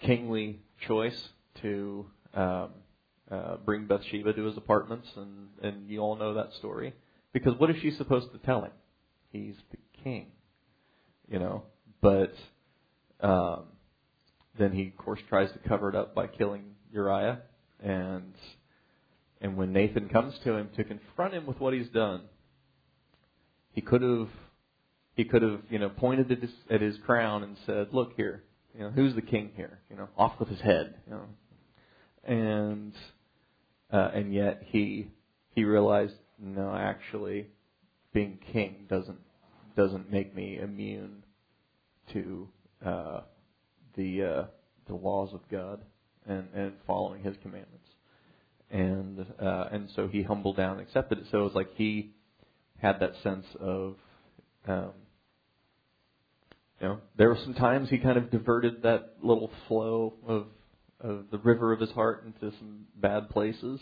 kingly 0.01 0.61
choice 0.87 1.29
to 1.61 2.05
um, 2.33 2.69
uh, 3.29 3.57
bring 3.57 3.87
Bathsheba 3.87 4.33
to 4.33 4.45
his 4.45 4.55
apartments, 4.55 5.09
and 5.17 5.49
and 5.61 5.89
you 5.89 5.99
all 5.99 6.15
know 6.15 6.35
that 6.35 6.53
story. 6.53 6.93
Because 7.33 7.57
what 7.57 7.69
is 7.69 7.77
she 7.81 7.91
supposed 7.91 8.31
to 8.31 8.37
tell 8.39 8.63
him? 8.63 8.71
He's 9.29 9.55
the 9.71 9.77
king, 10.03 10.27
you 11.27 11.39
know. 11.39 11.63
But 12.01 12.33
um, 13.19 13.63
then 14.57 14.71
he, 14.71 14.87
of 14.87 14.97
course, 14.97 15.19
tries 15.29 15.51
to 15.51 15.59
cover 15.59 15.89
it 15.89 15.95
up 15.95 16.13
by 16.13 16.27
killing 16.27 16.63
Uriah, 16.91 17.39
and 17.81 18.33
and 19.39 19.57
when 19.57 19.73
Nathan 19.73 20.09
comes 20.09 20.35
to 20.43 20.53
him 20.55 20.69
to 20.75 20.83
confront 20.83 21.33
him 21.33 21.45
with 21.45 21.59
what 21.59 21.73
he's 21.73 21.89
done, 21.89 22.21
he 23.71 23.81
could 23.81 24.01
have 24.01 24.29
he 25.15 25.25
could 25.25 25.41
have 25.41 25.61
you 25.69 25.79
know 25.79 25.89
pointed 25.89 26.31
at 26.31 26.41
his, 26.41 26.51
at 26.69 26.81
his 26.81 26.97
crown 27.05 27.43
and 27.43 27.57
said, 27.65 27.87
"Look 27.91 28.13
here, 28.15 28.43
you 28.75 28.81
know 28.81 28.91
who's 28.91 29.15
the 29.15 29.21
king 29.21 29.51
here? 29.55 29.79
You 29.89 29.95
know, 29.95 30.09
off 30.17 30.39
with 30.39 30.49
his 30.49 30.61
head." 30.61 30.95
You 31.07 31.13
know, 31.13 31.25
and 32.23 32.93
uh, 33.91 34.11
and 34.13 34.33
yet 34.33 34.63
he 34.67 35.07
he 35.53 35.63
realized, 35.63 36.15
no, 36.39 36.73
actually, 36.73 37.47
being 38.13 38.39
king 38.51 38.85
doesn't 38.89 39.19
doesn't 39.75 40.11
make 40.11 40.35
me 40.35 40.59
immune 40.59 41.23
to 42.13 42.47
uh, 42.85 43.21
the 43.95 44.23
uh, 44.23 44.43
the 44.87 44.95
laws 44.95 45.33
of 45.33 45.41
God 45.49 45.81
and, 46.27 46.47
and 46.53 46.73
following 46.85 47.23
His 47.23 47.35
commandments. 47.41 47.89
And 48.69 49.25
uh, 49.41 49.65
and 49.71 49.89
so 49.95 50.07
he 50.07 50.23
humbled 50.23 50.57
down 50.57 50.79
and 50.79 50.81
accepted 50.81 51.19
it. 51.19 51.25
So 51.31 51.39
it 51.39 51.43
was 51.43 51.55
like 51.55 51.75
he 51.75 52.11
had 52.77 52.99
that 53.01 53.13
sense 53.21 53.45
of 53.59 53.95
um, 54.67 54.91
you 56.79 56.87
know 56.87 56.99
there 57.17 57.29
were 57.29 57.37
some 57.43 57.53
times 57.53 57.89
he 57.89 57.97
kind 57.97 58.17
of 58.17 58.31
diverted 58.31 58.83
that 58.83 59.15
little 59.21 59.51
flow 59.67 60.13
of 60.25 60.45
of 61.01 61.25
the 61.31 61.37
river 61.39 61.73
of 61.73 61.79
his 61.79 61.91
heart 61.91 62.25
into 62.25 62.55
some 62.57 62.85
bad 62.95 63.29
places. 63.29 63.81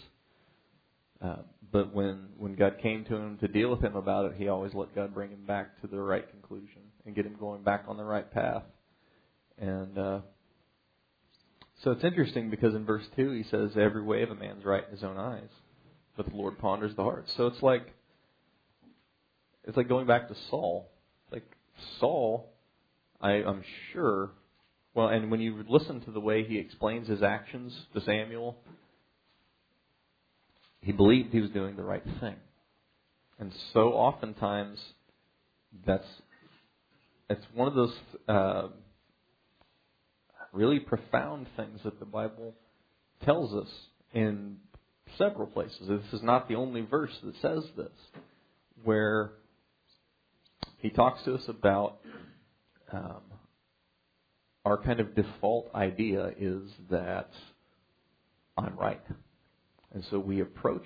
Uh, 1.21 1.37
but 1.71 1.93
when 1.93 2.29
when 2.37 2.55
God 2.55 2.77
came 2.81 3.03
to 3.05 3.15
him 3.15 3.37
to 3.39 3.47
deal 3.47 3.69
with 3.69 3.81
him 3.81 3.95
about 3.95 4.25
it, 4.25 4.33
he 4.37 4.47
always 4.47 4.73
let 4.73 4.95
God 4.95 5.13
bring 5.13 5.31
him 5.31 5.45
back 5.45 5.79
to 5.81 5.87
the 5.87 5.99
right 5.99 6.27
conclusion 6.29 6.81
and 7.05 7.15
get 7.15 7.25
him 7.25 7.35
going 7.39 7.61
back 7.61 7.83
on 7.87 7.97
the 7.97 8.03
right 8.03 8.29
path. 8.31 8.63
And 9.59 9.97
uh, 9.97 10.19
so 11.83 11.91
it's 11.91 12.03
interesting 12.03 12.49
because 12.49 12.73
in 12.75 12.85
verse 12.85 13.03
two 13.15 13.31
he 13.31 13.43
says, 13.43 13.71
"Every 13.75 14.01
way 14.03 14.23
of 14.23 14.31
a 14.31 14.35
man's 14.35 14.63
right 14.63 14.83
in 14.85 14.91
his 14.91 15.03
own 15.03 15.17
eyes, 15.17 15.49
but 16.15 16.29
the 16.29 16.35
Lord 16.35 16.57
ponders 16.59 16.95
the 16.95 17.03
heart." 17.03 17.25
So 17.35 17.47
it's 17.47 17.61
like 17.61 17.93
it's 19.65 19.77
like 19.77 19.89
going 19.89 20.07
back 20.07 20.29
to 20.29 20.35
Saul. 20.49 20.89
Like 21.31 21.45
Saul, 21.99 22.51
I, 23.21 23.31
I'm 23.43 23.63
sure. 23.91 24.31
Well, 24.93 25.07
and 25.09 25.29
when 25.29 25.39
you 25.39 25.63
listen 25.67 26.01
to 26.01 26.11
the 26.11 26.19
way 26.19 26.43
he 26.43 26.57
explains 26.57 27.07
his 27.07 27.21
actions 27.21 27.73
to 27.93 28.01
Samuel, 28.01 28.57
he 30.81 30.91
believed 30.91 31.31
he 31.31 31.41
was 31.41 31.51
doing 31.51 31.75
the 31.75 31.83
right 31.83 32.03
thing. 32.19 32.35
And 33.37 33.53
so 33.73 33.93
oftentimes, 33.93 34.79
that's 35.85 36.07
it's 37.29 37.45
one 37.53 37.67
of 37.67 37.75
those 37.75 37.93
uh, 38.27 38.67
really 40.51 40.79
profound 40.79 41.47
things 41.55 41.79
that 41.83 41.99
the 41.99 42.05
Bible 42.05 42.55
tells 43.23 43.53
us 43.53 43.69
in 44.13 44.57
several 45.17 45.47
places. 45.47 45.87
This 45.87 46.13
is 46.13 46.23
not 46.23 46.47
the 46.47 46.55
only 46.55 46.81
verse 46.81 47.15
that 47.23 47.35
says 47.41 47.63
this, 47.75 47.91
where 48.83 49.31
he 50.77 50.89
talks 50.89 51.23
to 51.25 51.35
us 51.35 51.43
about 51.47 51.99
um, 52.91 53.21
our 54.65 54.77
kind 54.77 54.99
of 54.99 55.15
default 55.15 55.73
idea 55.73 56.31
is 56.39 56.63
that 56.89 57.29
I'm 58.57 58.75
right. 58.77 59.01
And 59.93 60.03
so 60.09 60.19
we 60.19 60.41
approach 60.41 60.85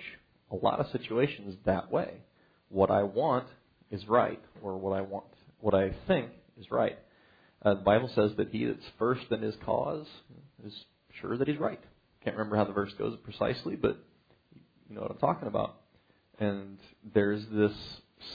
a 0.52 0.56
lot 0.56 0.80
of 0.80 0.88
situations 0.92 1.56
that 1.66 1.92
way. 1.92 2.22
What 2.70 2.92
I 2.92 3.04
want 3.04 3.48
is 3.92 4.08
right, 4.08 4.42
or 4.62 4.78
what 4.78 4.98
I 4.98 5.02
want, 5.02 5.26
what 5.60 5.74
I 5.74 5.94
think 6.08 6.30
is 6.60 6.72
right. 6.72 6.98
Uh, 7.64 7.76
the 7.76 7.82
Bible 7.82 8.10
says 8.14 8.32
that 8.38 8.50
he 8.50 8.66
that's 8.66 8.86
first 9.00 9.32
in 9.32 9.42
his 9.42 9.56
cause 9.66 10.06
is 10.66 10.86
sure 11.22 11.38
that 11.38 11.48
he's 11.48 11.60
right. 11.60 11.80
Can't 12.24 12.36
remember 12.36 12.58
how 12.58 12.66
the 12.66 12.74
verse 12.74 12.94
goes 12.98 13.18
precisely, 13.24 13.76
but 13.76 13.98
you 14.90 14.96
know 14.96 15.02
what 15.02 15.12
I'm 15.12 15.18
talking 15.18 15.48
about. 15.48 15.78
And 16.40 16.78
there's 17.14 17.46
this 17.52 17.74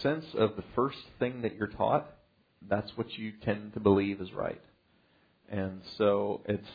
sense 0.03 0.25
of 0.37 0.57
the 0.57 0.65
first 0.75 0.99
thing 1.19 1.43
that 1.43 1.57
you're 1.57 1.69
taught, 1.69 2.11
that's 2.69 2.91
what 2.97 3.13
you 3.19 3.33
tend 3.45 3.75
to 3.75 3.81
believe 3.81 4.21
is 4.21 4.33
right. 4.33 4.61
And 5.51 5.81
so 5.97 6.43
it's, 6.47 6.69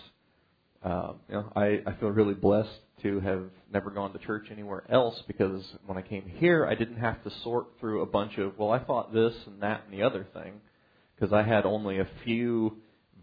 uh, 0.83 1.13
you 1.29 1.35
know, 1.35 1.51
I, 1.55 1.81
I 1.85 1.93
feel 1.99 2.09
really 2.09 2.33
blessed 2.33 2.69
to 3.03 3.19
have 3.19 3.43
never 3.71 3.89
gone 3.89 4.13
to 4.13 4.19
church 4.19 4.47
anywhere 4.51 4.83
else 4.89 5.21
because 5.27 5.63
when 5.85 5.97
I 5.97 6.01
came 6.01 6.31
here, 6.37 6.65
I 6.65 6.75
didn't 6.75 6.97
have 6.97 7.23
to 7.23 7.31
sort 7.43 7.67
through 7.79 8.01
a 8.01 8.05
bunch 8.05 8.37
of, 8.37 8.57
well, 8.57 8.71
I 8.71 8.79
thought 8.79 9.13
this 9.13 9.33
and 9.45 9.61
that 9.61 9.83
and 9.85 9.93
the 9.93 10.03
other 10.03 10.25
thing 10.33 10.61
because 11.15 11.33
I 11.33 11.43
had 11.43 11.65
only 11.65 11.99
a 11.99 12.07
few 12.23 12.77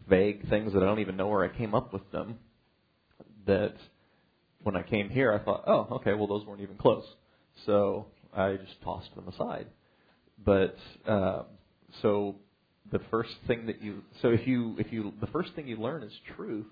vague 0.09 0.49
things 0.49 0.73
that 0.73 0.83
I 0.83 0.87
don't 0.87 1.01
even 1.01 1.17
know 1.17 1.29
where 1.29 1.45
I 1.45 1.57
came 1.57 1.75
up 1.75 1.93
with 1.93 2.11
them. 2.13 2.39
That 3.47 3.75
when 4.63 4.77
I 4.77 4.83
came 4.83 5.09
here, 5.09 5.33
I 5.33 5.43
thought, 5.43 5.65
oh, 5.67 5.89
okay, 5.97 6.15
well, 6.15 6.27
those 6.27 6.45
weren't 6.45 6.61
even 6.61 6.77
close. 6.77 7.05
So 7.67 8.07
I 8.35 8.57
just 8.57 8.81
tossed 8.83 9.15
them 9.15 9.29
aside. 9.29 9.67
But 10.45 10.77
uh, 11.07 11.45
so 12.03 12.37
the 12.91 13.01
first 13.11 13.35
thing 13.47 13.67
that 13.67 13.83
you 13.83 14.03
so 14.23 14.29
if 14.29 14.47
you 14.47 14.77
if 14.79 14.93
you 14.93 15.13
the 15.21 15.27
first 15.29 15.55
thing 15.55 15.69
you 15.69 15.77
learn 15.77 16.03
is 16.03 16.13
truth, 16.37 16.67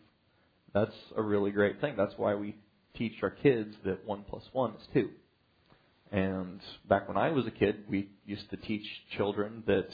that's 0.72 0.94
a 1.16 1.22
really 1.22 1.50
great 1.50 1.80
thing. 1.80 1.94
That's 1.96 2.14
why 2.16 2.34
we 2.34 2.56
teach 2.96 3.14
our 3.22 3.30
kids 3.30 3.74
that 3.84 4.04
one 4.06 4.24
plus 4.28 4.42
one 4.52 4.72
is 4.72 4.86
two. 4.92 5.10
And 6.10 6.60
back 6.88 7.06
when 7.06 7.18
I 7.18 7.30
was 7.30 7.46
a 7.46 7.50
kid, 7.50 7.84
we 7.88 8.08
used 8.24 8.48
to 8.50 8.56
teach 8.56 8.86
children 9.16 9.62
that 9.66 9.88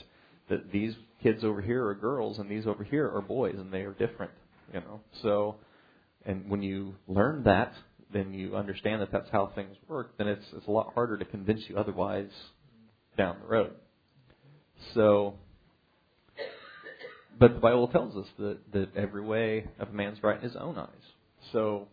that 0.48 0.70
these 0.70 0.94
kids 1.24 1.42
over 1.42 1.60
here 1.60 1.86
are 1.86 1.94
girls 1.94 2.38
and 2.38 2.48
these 2.48 2.66
over 2.66 2.84
here 2.84 3.10
are 3.12 3.22
boys, 3.22 3.56
and 3.58 3.72
they 3.72 3.80
are 3.80 3.94
different. 3.94 4.30
You 4.72 4.80
know, 4.80 5.00
so 5.22 5.56
and 6.24 6.48
when 6.48 6.62
you 6.62 6.94
learn 7.08 7.44
that, 7.44 7.72
then 8.12 8.32
you 8.32 8.56
understand 8.56 9.02
that 9.02 9.10
that's 9.10 9.28
how 9.30 9.50
things 9.54 9.76
work, 9.88 10.16
then 10.18 10.28
it's 10.28 10.44
it's 10.56 10.66
a 10.66 10.70
lot 10.70 10.92
harder 10.94 11.18
to 11.18 11.24
convince 11.24 11.62
you 11.68 11.76
otherwise 11.76 12.30
down 13.16 13.36
the 13.40 13.46
road. 13.46 13.72
So, 14.94 15.34
but 17.38 17.54
the 17.54 17.60
Bible 17.60 17.88
tells 17.88 18.16
us 18.16 18.26
that 18.38 18.58
that 18.72 18.96
every 18.96 19.22
way 19.22 19.66
of 19.78 19.88
a 19.88 19.92
man's 19.92 20.22
right 20.22 20.36
in 20.36 20.42
his 20.42 20.56
own 20.56 20.78
eyes. 20.78 20.88
So, 21.52 21.88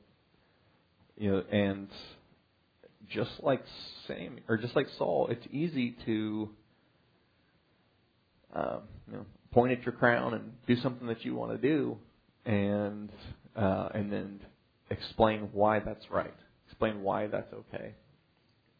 you 1.18 1.32
know, 1.32 1.44
and 1.52 1.90
just 3.10 3.32
like 3.42 3.64
Sam 4.08 4.40
or 4.48 4.58
just 4.58 4.76
like 4.76 4.88
Saul, 4.98 5.28
it's 5.30 5.46
easy 5.52 5.96
to 6.06 6.50
um, 8.54 8.82
you 9.08 9.18
know 9.18 9.26
point 9.52 9.72
at 9.72 9.84
your 9.84 9.94
crown 9.94 10.34
and 10.34 10.54
do 10.68 10.76
something 10.78 11.08
that 11.08 11.26
you 11.26 11.36
want 11.36 11.52
to 11.52 11.58
do, 11.58 11.98
and 12.46 13.10
uh, 13.56 13.90
and 13.94 14.12
then 14.12 14.40
explain 14.90 15.50
why 15.54 15.80
that's 15.80 16.10
right, 16.10 16.34
explain 16.68 17.02
why 17.02 17.28
that's 17.28 17.54
okay, 17.54 17.94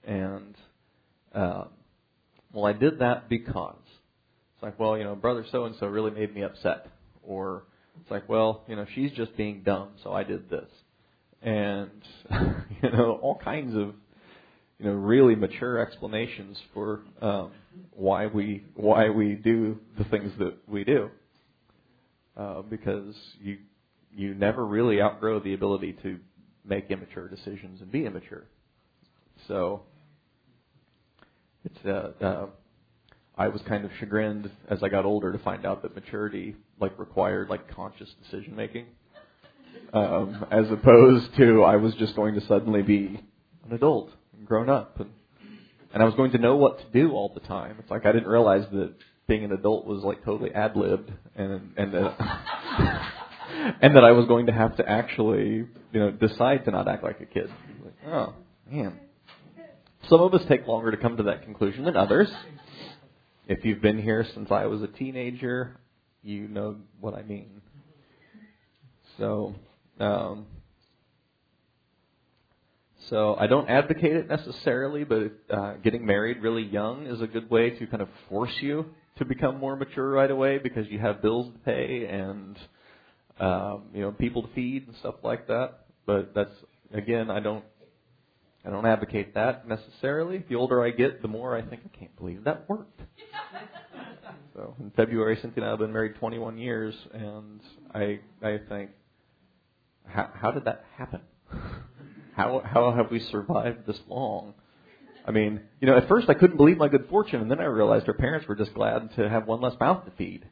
and 0.06 0.56
uh, 1.34 1.66
well, 2.54 2.66
I 2.66 2.74
did 2.74 3.00
that 3.00 3.30
because 3.30 3.76
it's 4.54 4.64
like, 4.64 4.80
well, 4.80 4.98
you 4.98 5.04
know, 5.04 5.16
brother 5.16 5.46
so 5.52 5.66
and 5.66 5.76
so 5.80 5.88
really 5.88 6.12
made 6.12 6.34
me 6.34 6.44
upset, 6.44 6.88
or 7.24 7.64
it's 8.02 8.12
like, 8.12 8.28
well, 8.28 8.64
you 8.68 8.76
know, 8.76 8.86
she's 8.94 9.12
just 9.12 9.36
being 9.38 9.64
dumb, 9.64 9.90
so 10.04 10.12
I 10.12 10.24
did 10.24 10.50
this, 10.50 10.70
and 11.42 11.92
you 12.84 12.92
know, 12.92 13.20
all 13.22 13.40
kinds 13.44 13.76
of 13.76 13.94
you 14.82 14.88
know 14.88 14.96
really 14.96 15.36
mature 15.36 15.78
explanations 15.78 16.60
for 16.74 17.02
um, 17.22 17.52
why 17.92 18.26
we 18.26 18.64
why 18.74 19.10
we 19.10 19.36
do 19.36 19.78
the 20.00 20.04
things 20.06 20.32
that 20.40 20.56
we 20.68 20.84
do, 20.84 21.12
uh, 22.36 22.64
because 22.64 23.14
you 23.40 23.60
you 24.12 24.34
never 24.34 24.66
really 24.66 25.00
outgrow 25.00 25.40
the 25.40 25.54
ability 25.54 25.96
to 26.02 26.20
make 26.66 26.90
immature 26.90 27.28
decisions 27.28 27.80
and 27.82 27.92
be 27.92 28.06
immature. 28.06 28.46
So 29.48 29.84
it's 31.64 31.86
uh, 31.86 32.26
uh, 32.26 32.46
I 33.38 33.50
was 33.50 33.62
kind 33.68 33.86
of 33.86 33.92
chagrined 34.00 34.50
as 34.68 34.82
I 34.82 34.90
got 34.90 35.06
older 35.06 35.32
to 35.32 35.38
find 35.40 35.64
out 35.64 35.84
that 35.84 35.94
maturity 35.94 36.56
like 36.80 36.98
required 36.98 37.50
like 37.50 37.70
conscious 37.76 38.10
decision 38.24 38.56
making, 38.56 38.88
um, 39.94 40.44
as 40.50 40.72
opposed 40.72 41.36
to 41.38 41.62
I 41.62 41.76
was 41.76 41.94
just 41.96 42.16
going 42.16 42.34
to 42.34 42.42
suddenly 42.48 42.82
be 42.82 43.22
an 43.64 43.74
adult 43.74 44.10
and 44.38 44.46
grown 44.46 44.70
up 44.70 45.00
and 45.00 45.12
and 45.94 46.02
I 46.02 46.06
was 46.06 46.16
going 46.16 46.32
to 46.32 46.38
know 46.38 46.56
what 46.56 46.80
to 46.80 46.86
do 46.94 47.12
all 47.12 47.34
the 47.34 47.42
time. 47.42 47.76
It's 47.80 47.92
like 47.92 48.06
I 48.06 48.14
didn't 48.14 48.30
realize 48.30 48.66
that 48.72 48.94
being 49.28 49.44
an 49.44 49.52
adult 49.52 49.86
was 49.86 50.04
like 50.04 50.24
totally 50.24 50.54
ad 50.54 50.76
libbed 50.76 51.12
and 51.36 51.74
and 51.76 51.94
that 51.94 52.16
and 53.82 53.96
that 53.96 54.04
I 54.04 54.12
was 54.12 54.26
going 54.26 54.46
to 54.46 54.54
have 54.54 54.78
to 54.78 54.90
actually 54.90 55.66
you 55.92 56.00
know 56.00 56.12
decide 56.12 56.66
to 56.66 56.72
not 56.72 56.88
act 56.88 57.04
like 57.04 57.20
a 57.20 57.26
kid. 57.26 57.50
Like, 57.84 58.14
oh 58.14 58.34
man. 58.70 59.00
Some 60.10 60.22
of 60.22 60.34
us 60.34 60.42
take 60.48 60.66
longer 60.68 60.92
to 60.92 60.98
come 60.98 61.18
to 61.18 61.24
that 61.24 61.44
conclusion 61.44 61.86
than 61.86 61.96
others. 61.96 62.30
If 63.48 63.64
you've 63.66 63.82
been 63.82 64.02
here 64.02 64.26
since 64.34 64.50
I 64.50 64.66
was 64.66 64.82
a 64.82 64.88
teenager, 64.88 65.80
you 66.24 66.48
know 66.48 66.78
what 67.00 67.14
I 67.14 67.22
mean. 67.22 67.62
So, 69.18 69.54
um, 70.00 70.48
so 73.12 73.36
I 73.38 73.48
don't 73.48 73.70
advocate 73.70 74.16
it 74.16 74.30
necessarily, 74.30 75.04
but 75.04 75.34
uh, 75.54 75.74
getting 75.84 76.06
married 76.06 76.42
really 76.42 76.64
young 76.64 77.08
is 77.08 77.22
a 77.22 77.28
good 77.28 77.50
way 77.50 77.72
to 77.72 77.86
kind 77.88 78.02
of 78.02 78.08
force 78.30 78.56
you 78.62 78.86
to 79.18 79.26
become 79.26 79.60
more 79.60 79.76
mature 79.76 80.10
right 80.10 80.32
away 80.32 80.60
because 80.60 80.88
you 80.88 80.98
have 80.98 81.22
bills 81.22 81.52
to 81.54 81.60
pay 81.60 82.06
and 82.06 82.58
um, 83.38 83.84
you 83.94 84.00
know 84.00 84.12
people 84.14 84.44
to 84.44 84.54
feed 84.56 84.88
and 84.88 84.96
stuff 84.96 85.16
like 85.24 85.48
that. 85.48 85.80
But 86.06 86.34
that's 86.34 86.54
again, 86.94 87.30
I 87.30 87.42
don't 87.42 87.66
I 88.66 88.70
don't 88.70 88.86
advocate 88.86 89.34
that 89.34 89.68
necessarily. 89.68 90.46
The 90.48 90.56
older 90.56 90.82
I 90.82 90.92
get, 90.92 91.22
the 91.22 91.28
more 91.28 91.58
I 91.58 91.64
think 91.64 91.82
I 91.84 91.98
can't 91.98 92.16
believe 92.16 92.46
that 92.46 92.70
worked. 92.70 93.02
so 94.56 94.74
in 94.80 94.90
February, 94.92 95.38
Cynthia 95.42 95.64
and 95.64 95.66
I 95.66 95.70
have 95.72 95.80
been 95.80 95.92
married 95.92 96.16
21 96.16 96.58
years, 96.58 96.96
and 97.14 97.60
I 97.94 98.22
I 98.42 98.60
think 98.70 98.92
how, 100.08 100.30
how 100.34 100.52
did 100.52 100.64
that 100.64 100.86
happen? 100.98 101.20
How 102.42 102.62
how 102.66 102.92
have 102.96 103.12
we 103.12 103.20
survived 103.20 103.86
this 103.86 104.00
long? 104.08 104.54
I 105.26 105.32
mean, 105.32 105.62
you 105.80 105.88
know, 105.88 105.98
at 105.98 106.08
first 106.08 106.30
I 106.30 106.34
couldn't 106.34 106.58
believe 106.58 106.78
my 106.78 106.88
good 106.88 107.08
fortune, 107.10 107.42
and 107.42 107.52
then 107.52 107.60
I 107.60 107.66
realized 107.66 108.08
her 108.08 108.14
parents 108.14 108.48
were 108.48 108.56
just 108.56 108.74
glad 108.74 109.14
to 109.16 109.30
have 109.30 109.46
one 109.46 109.62
less 109.62 109.80
mouth 109.80 110.06
to 110.06 110.12
feed. 110.12 110.44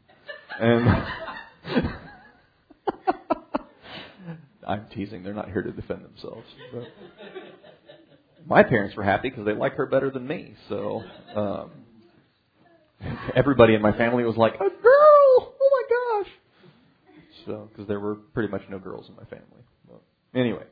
And 0.59 0.87
I'm 4.67 4.85
teasing; 4.93 5.23
they're 5.23 5.33
not 5.33 5.49
here 5.49 5.63
to 5.63 5.71
defend 5.71 6.05
themselves. 6.05 6.45
But 6.71 6.83
my 8.47 8.61
parents 8.61 8.95
were 8.95 9.03
happy 9.03 9.29
because 9.29 9.45
they 9.45 9.53
like 9.53 9.73
her 9.73 9.87
better 9.87 10.11
than 10.11 10.27
me. 10.27 10.53
So 10.67 11.03
um, 11.35 11.71
everybody 13.35 13.73
in 13.73 13.81
my 13.81 13.97
family 13.97 14.23
was 14.23 14.37
like, 14.37 14.53
"A 14.55 14.57
girl! 14.59 14.75
Oh 14.83 15.69
my 15.71 16.23
gosh!" 16.23 16.31
So 17.47 17.69
because 17.71 17.87
there 17.87 17.99
were 17.99 18.15
pretty 18.15 18.49
much 18.49 18.61
no 18.69 18.77
girls 18.77 19.09
in 19.09 19.15
my 19.15 19.25
family. 19.25 19.63
But 19.87 20.01
anyway. 20.39 20.65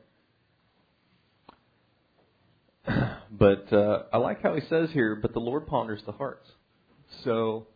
But 3.29 3.71
uh, 3.71 4.03
I 4.11 4.17
like 4.17 4.41
how 4.41 4.55
he 4.55 4.61
says 4.61 4.89
here, 4.91 5.15
but 5.15 5.33
the 5.33 5.39
Lord 5.39 5.67
ponders 5.67 6.01
the 6.05 6.11
hearts. 6.11 6.49
So 7.23 7.67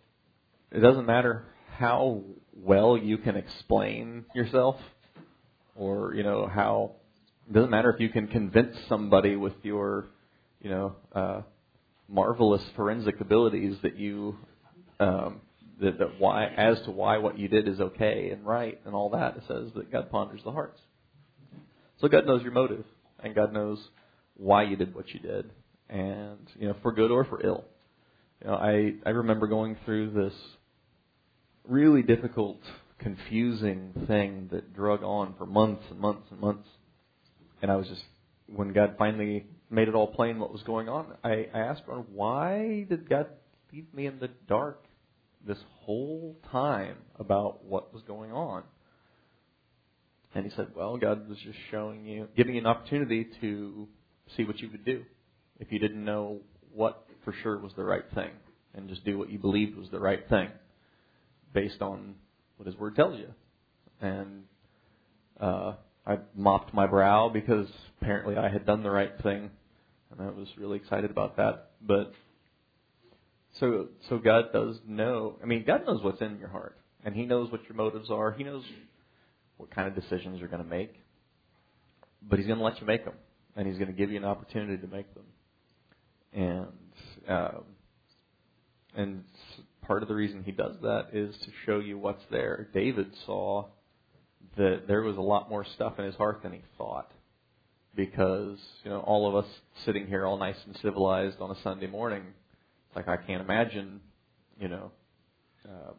it 0.72 0.80
doesn't 0.80 1.06
matter 1.06 1.46
how 1.78 2.24
well 2.54 2.98
you 2.98 3.18
can 3.18 3.36
explain 3.36 4.26
yourself, 4.34 4.78
or 5.76 6.16
you 6.16 6.24
know 6.24 6.48
how 6.48 6.94
it 7.48 7.54
doesn't 7.54 7.70
matter 7.70 7.92
if 7.94 8.00
you 8.00 8.10
can 8.10 8.28
convince 8.28 8.76
somebody 8.88 9.36
with 9.36 9.54
your, 9.62 10.08
you 10.62 10.70
know, 10.70 10.96
uh, 11.14 11.42
marvelous 12.08 12.64
forensic 12.76 13.20
abilities 13.22 13.78
that 13.84 13.98
you 13.98 14.38
um, 15.00 15.42
that, 15.80 16.00
that 16.00 16.20
why 16.20 16.46
as 16.46 16.82
to 16.82 16.92
why 16.92 17.18
what 17.18 17.38
you 17.38 17.48
did 17.48 17.68
is 17.68 17.80
okay 17.80 18.30
and 18.32 18.46
right 18.46 18.80
and 18.86 18.96
all 18.96 19.10
that. 19.10 19.38
It 19.38 19.44
says 19.48 19.72
that 19.76 19.92
God 19.92 20.10
ponders 20.10 20.42
the 20.44 20.52
hearts. 20.52 20.80
So 22.00 22.08
God 22.08 22.26
knows 22.26 22.42
your 22.42 22.52
motive, 22.52 22.86
and 23.24 23.36
God 23.36 23.54
knows 23.54 23.80
why 24.36 24.64
you 24.64 24.76
did 24.76 24.96
what 24.96 25.10
you 25.10 25.20
did, 25.20 25.52
and 25.90 26.48
you 26.58 26.68
know 26.68 26.76
for 26.82 26.92
good 26.92 27.12
or 27.12 27.26
for 27.26 27.46
ill. 27.46 27.66
You 28.42 28.48
know, 28.48 28.56
I 28.56 28.94
I 29.06 29.12
remember 29.12 29.48
going 29.48 29.78
through 29.86 30.12
this 30.12 30.34
really 31.68 32.02
difficult, 32.02 32.60
confusing 33.00 33.94
thing 34.08 34.50
that 34.52 34.74
drug 34.74 35.04
on 35.04 35.36
for 35.38 35.46
months 35.46 35.84
and 35.90 36.00
months 36.00 36.28
and 36.32 36.40
months 36.40 36.68
and 37.62 37.72
I 37.72 37.76
was 37.76 37.88
just 37.88 38.04
when 38.48 38.74
God 38.74 38.96
finally 38.98 39.46
made 39.70 39.88
it 39.88 39.96
all 39.96 40.08
plain 40.08 40.40
what 40.40 40.52
was 40.52 40.64
going 40.64 40.90
on, 40.90 41.14
I, 41.24 41.48
I 41.54 41.60
asked 41.60 41.84
God, 41.88 42.06
why 42.12 42.86
did 42.90 43.08
God 43.08 43.28
leave 43.72 43.94
me 43.94 44.08
in 44.08 44.20
the 44.20 44.30
dark 44.48 44.84
this 45.46 45.60
whole 45.82 46.38
time 46.52 46.98
about 47.18 47.64
what 47.64 47.94
was 47.94 48.04
going 48.04 48.32
on? 48.32 48.64
And 50.34 50.46
he 50.46 50.52
said, 50.56 50.68
Well, 50.76 50.98
God 50.98 51.28
was 51.28 51.38
just 51.40 51.58
showing 51.72 52.06
you, 52.06 52.28
giving 52.38 52.56
you 52.56 52.62
an 52.62 52.68
opportunity 52.68 53.28
to 53.42 53.88
see 54.36 54.44
what 54.44 54.60
you 54.60 54.70
would 54.72 54.86
do 54.86 55.04
if 55.60 55.72
you 55.72 55.80
didn't 55.80 56.04
know 56.04 56.40
what 56.74 57.06
for 57.24 57.34
sure 57.44 57.58
was 57.58 57.74
the 57.76 57.84
right 57.84 58.06
thing, 58.16 58.32
and 58.74 58.90
just 58.90 59.06
do 59.06 59.18
what 59.18 59.30
you 59.30 59.38
believed 59.38 59.78
was 59.78 59.90
the 59.90 60.00
right 60.00 60.28
thing 60.30 60.50
based 61.54 61.82
on 61.82 62.16
what 62.58 62.66
His 62.66 62.76
Word 62.78 62.96
tells 62.96 63.20
you. 63.20 63.28
And 64.00 64.44
uh, 65.40 65.74
I 66.06 66.20
mopped 66.36 66.74
my 66.74 66.88
brow 66.88 67.30
because 67.30 67.68
apparently 68.02 68.38
I 68.38 68.50
had 68.50 68.66
done 68.66 68.84
the 68.84 68.92
right 68.92 69.12
thing, 69.22 69.52
and 70.12 70.22
I 70.22 70.32
was 70.32 70.48
really 70.58 70.78
excited 70.78 71.12
about 71.12 71.38
that. 71.38 71.72
But 71.82 72.14
so 73.60 73.88
so 74.10 74.18
God 74.18 74.46
does 74.54 74.80
know. 74.88 75.38
I 75.44 75.46
mean, 75.46 75.64
God 75.66 75.86
knows 75.86 76.04
what's 76.04 76.22
in 76.22 76.40
your 76.40 76.50
heart, 76.50 76.78
and 77.06 77.16
He 77.16 77.26
knows 77.26 77.52
what 77.52 77.64
your 77.66 77.76
motives 77.76 78.10
are. 78.10 78.32
He 78.32 78.44
knows 78.44 78.64
what 79.58 79.70
kind 79.70 79.88
of 79.88 79.96
decisions 79.96 80.40
you're 80.40 80.50
going 80.50 80.64
to 80.64 80.70
make. 80.70 80.96
But 82.28 82.40
He's 82.40 82.48
going 82.48 82.60
to 82.60 82.66
let 82.66 82.80
you 82.80 82.88
make 82.88 83.06
them, 83.06 83.16
and 83.56 83.68
He's 83.68 83.78
going 83.78 83.88
to 83.92 83.98
give 83.98 84.12
you 84.12 84.18
an 84.18 84.26
opportunity 84.26 84.78
to 84.78 84.88
make 84.88 85.14
them. 85.14 85.26
And 86.34 86.68
um, 87.28 87.64
and 88.96 89.24
part 89.86 90.04
of 90.04 90.10
the 90.10 90.16
reason 90.16 90.44
He 90.44 90.52
does 90.52 90.76
that 90.82 91.08
is 91.14 91.36
to 91.44 91.52
show 91.66 91.80
you 91.80 91.98
what's 91.98 92.24
there. 92.30 92.70
David 92.74 93.12
saw 93.26 93.66
that 94.58 94.84
there 94.88 95.02
was 95.02 95.18
a 95.18 95.22
lot 95.22 95.50
more 95.50 95.66
stuff 95.76 96.00
in 96.00 96.06
his 96.06 96.16
heart 96.16 96.42
than 96.44 96.54
he 96.54 96.62
thought. 96.78 97.12
Because, 97.94 98.58
you 98.84 98.90
know, 98.90 99.00
all 99.00 99.28
of 99.28 99.44
us 99.44 99.52
sitting 99.86 100.08
here 100.08 100.26
all 100.26 100.38
nice 100.38 100.56
and 100.66 100.78
civilized 100.78 101.42
on 101.42 101.52
a 101.52 101.62
Sunday 101.62 101.88
morning, 101.88 102.24
it's 102.88 102.96
like 102.96 103.10
I 103.10 103.18
can't 103.18 103.42
imagine, 103.42 104.00
you 104.58 104.70
know, 104.70 104.92
uh, 105.66 105.92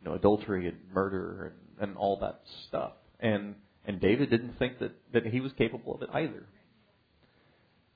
you 0.00 0.08
know, 0.08 0.14
adultery 0.14 0.68
and 0.68 0.78
murder 0.92 1.52
and, 1.78 1.88
and 1.90 1.96
all 1.98 2.18
that 2.20 2.40
stuff. 2.66 2.92
And 3.20 3.56
and 3.86 4.00
David 4.00 4.30
didn't 4.30 4.58
think 4.58 4.78
that, 4.78 4.92
that 5.12 5.26
he 5.26 5.40
was 5.40 5.52
capable 5.52 5.94
of 5.94 6.02
it 6.02 6.08
either. 6.14 6.46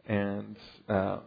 And 0.08 0.56
um, 0.88 1.20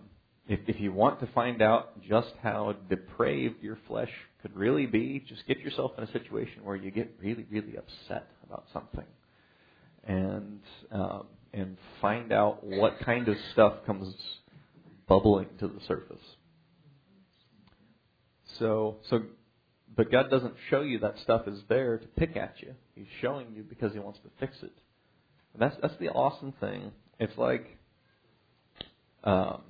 if, 0.47 0.59
if 0.67 0.79
you 0.79 0.91
want 0.91 1.19
to 1.21 1.27
find 1.27 1.61
out 1.61 2.01
just 2.01 2.33
how 2.43 2.75
depraved 2.89 3.61
your 3.61 3.77
flesh 3.87 4.11
could 4.41 4.55
really 4.55 4.87
be, 4.87 5.23
just 5.27 5.47
get 5.47 5.59
yourself 5.59 5.91
in 5.97 6.03
a 6.03 6.11
situation 6.11 6.63
where 6.63 6.75
you 6.75 6.91
get 6.91 7.15
really, 7.21 7.45
really 7.49 7.77
upset 7.77 8.27
about 8.45 8.65
something. 8.73 9.05
And 10.03 10.61
um, 10.91 11.27
and 11.53 11.77
find 11.99 12.31
out 12.31 12.63
what 12.63 12.99
kind 12.99 13.27
of 13.27 13.35
stuff 13.51 13.73
comes 13.85 14.13
bubbling 15.07 15.47
to 15.59 15.67
the 15.67 15.79
surface. 15.87 16.23
So, 18.57 18.97
so, 19.09 19.23
but 19.95 20.11
God 20.11 20.29
doesn't 20.29 20.53
show 20.69 20.81
you 20.81 20.99
that 20.99 21.15
stuff 21.23 21.47
is 21.47 21.59
there 21.67 21.97
to 21.97 22.07
pick 22.07 22.37
at 22.37 22.55
you. 22.59 22.73
He's 22.95 23.07
showing 23.21 23.47
you 23.53 23.63
because 23.63 23.93
He 23.93 23.99
wants 23.99 24.19
to 24.23 24.29
fix 24.39 24.55
it. 24.61 24.71
And 25.53 25.61
that's 25.61 25.75
that's 25.81 25.97
the 25.99 26.09
awesome 26.09 26.53
thing. 26.59 26.91
It's 27.19 27.37
like, 27.37 27.77
um, 29.23 29.61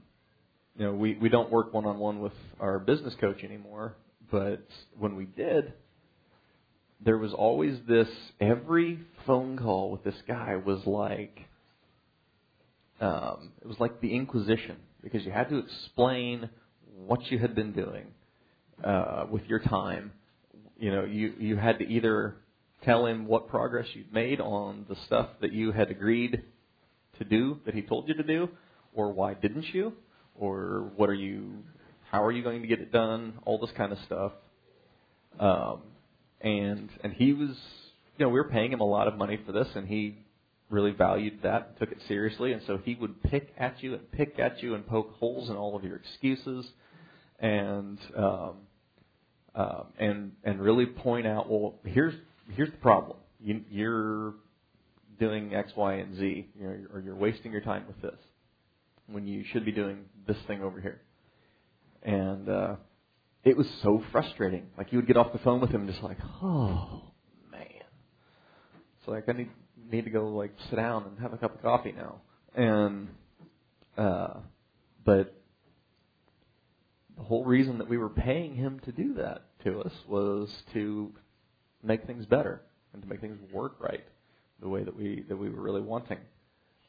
you 0.77 0.85
know, 0.85 0.93
we 0.93 1.15
we 1.15 1.29
don't 1.29 1.51
work 1.51 1.73
one 1.73 1.85
on 1.85 1.99
one 1.99 2.21
with 2.21 2.33
our 2.59 2.79
business 2.79 3.13
coach 3.19 3.43
anymore, 3.43 3.95
but 4.31 4.65
when 4.97 5.15
we 5.15 5.25
did, 5.25 5.73
there 7.03 7.17
was 7.17 7.33
always 7.33 7.77
this. 7.87 8.07
Every 8.39 8.99
phone 9.27 9.57
call 9.57 9.91
with 9.91 10.03
this 10.03 10.19
guy 10.27 10.55
was 10.55 10.85
like, 10.85 11.39
um, 12.99 13.51
it 13.61 13.67
was 13.67 13.79
like 13.79 13.99
the 13.99 14.15
Inquisition 14.15 14.77
because 15.03 15.25
you 15.25 15.31
had 15.31 15.49
to 15.49 15.57
explain 15.57 16.49
what 16.95 17.29
you 17.31 17.39
had 17.39 17.53
been 17.55 17.73
doing 17.73 18.07
uh, 18.83 19.25
with 19.29 19.43
your 19.47 19.59
time. 19.59 20.13
You 20.77 20.91
know, 20.91 21.03
you 21.03 21.33
you 21.37 21.57
had 21.57 21.79
to 21.79 21.87
either 21.87 22.37
tell 22.83 23.05
him 23.05 23.27
what 23.27 23.47
progress 23.47 23.87
you'd 23.93 24.13
made 24.13 24.39
on 24.39 24.85
the 24.89 24.95
stuff 25.05 25.29
that 25.41 25.51
you 25.51 25.71
had 25.71 25.91
agreed 25.91 26.41
to 27.19 27.23
do 27.25 27.59
that 27.65 27.75
he 27.75 27.81
told 27.81 28.07
you 28.07 28.15
to 28.15 28.23
do, 28.23 28.49
or 28.93 29.12
why 29.12 29.34
didn't 29.34 29.65
you, 29.73 29.93
or 30.36 30.91
what 30.95 31.10
are 31.10 31.15
you, 31.15 31.63
how 32.10 32.23
are 32.23 32.32
you 32.32 32.43
going 32.43 32.62
to 32.62 32.67
get 32.67 32.80
it 32.80 32.91
done, 32.91 33.34
all 33.45 33.60
this 33.60 33.71
kind 33.75 33.91
of 33.91 33.97
stuff. 34.06 34.32
Um, 35.39 35.82
and 36.41 36.89
and 37.04 37.13
he 37.13 37.34
was, 37.34 37.49
you 38.17 38.25
know, 38.25 38.30
we 38.30 38.39
were 38.39 38.49
paying 38.49 38.71
him 38.71 38.82
a 38.82 38.86
lot 38.88 39.08
of 39.08 39.17
money 39.17 39.39
for 39.45 39.51
this, 39.51 39.67
and 39.75 39.88
he 39.88 40.17
really 40.69 40.91
valued 40.91 41.39
that, 41.43 41.67
and 41.67 41.77
took 41.80 41.91
it 41.91 42.01
seriously, 42.08 42.54
and 42.54 42.62
so 42.65 42.77
he 42.77 42.95
would 42.95 43.21
pick 43.23 43.54
at 43.58 43.82
you 43.84 43.93
and 43.93 44.12
pick 44.12 44.39
at 44.39 44.62
you 44.63 44.73
and 44.73 44.88
poke 44.88 45.13
holes 45.19 45.49
in 45.49 45.56
all 45.56 45.75
of 45.75 45.84
your 45.84 45.97
excuses, 45.97 46.65
and 47.39 47.99
um, 48.17 48.54
um, 49.56 49.86
and 49.99 50.32
and 50.43 50.60
really 50.60 50.86
point 50.86 51.27
out, 51.27 51.49
well, 51.49 51.75
here's 51.86 52.15
here's 52.49 52.71
the 52.71 52.77
problem. 52.77 53.17
You, 53.39 53.62
you're 53.69 54.34
doing 55.19 55.54
X, 55.54 55.71
Y, 55.75 55.93
and 55.95 56.17
Z, 56.17 56.49
you 56.60 56.67
know, 56.67 56.77
or 56.93 56.99
you're 56.99 57.15
wasting 57.15 57.51
your 57.51 57.62
time 57.62 57.86
with 57.88 58.01
this 58.01 58.19
when 59.12 59.28
you 59.28 59.43
should 59.52 59.65
be 59.65 59.71
doing 59.71 60.06
this 60.28 60.38
thing 60.47 60.62
over 60.62 60.80
here. 60.80 61.02
And 62.04 62.50
uh, 62.50 62.76
it 63.43 63.58
was 63.58 63.67
so 63.82 64.04
frustrating. 64.12 64.67
Like 64.78 64.91
you 64.91 64.97
would 65.00 65.08
get 65.08 65.17
off 65.17 65.34
the 65.34 65.39
phone 65.39 65.62
with 65.62 65.71
him, 65.71 65.88
just 65.88 66.04
like, 66.04 66.17
oh 66.41 67.04
man. 67.52 67.62
It's 69.00 69.08
like 69.08 69.30
I 69.30 69.34
need 69.34 69.50
need 69.91 70.06
to 70.06 70.12
go 70.12 70.28
like 70.30 70.54
sit 70.69 70.76
down 70.76 71.06
and 71.06 71.19
have 71.19 71.34
a 71.34 71.38
cup 71.38 71.56
of 71.56 71.62
coffee 71.62 71.91
now. 71.91 72.21
And 72.56 73.10
uh, 73.97 74.36
but 75.04 75.36
the 77.17 77.24
whole 77.24 77.45
reason 77.45 77.78
that 77.80 77.89
we 77.89 77.97
were 77.97 78.10
paying 78.10 78.56
him 78.56 78.80
to 78.86 78.91
do 78.91 79.15
that 79.15 79.43
to 79.63 79.82
us 79.82 79.93
was 80.08 80.50
to 80.74 81.13
make 81.84 82.06
things 82.06 82.26
better 82.26 82.62
and 82.93 83.02
to 83.02 83.08
make 83.08 83.21
things 83.21 83.38
work 83.52 83.76
right 83.80 84.04
the 84.60 84.69
way 84.69 84.84
that 84.84 84.95
we 84.95 85.24
that 85.28 85.36
we 85.36 85.50
were 85.50 85.62
really 85.62 85.82
wanting. 85.82 86.19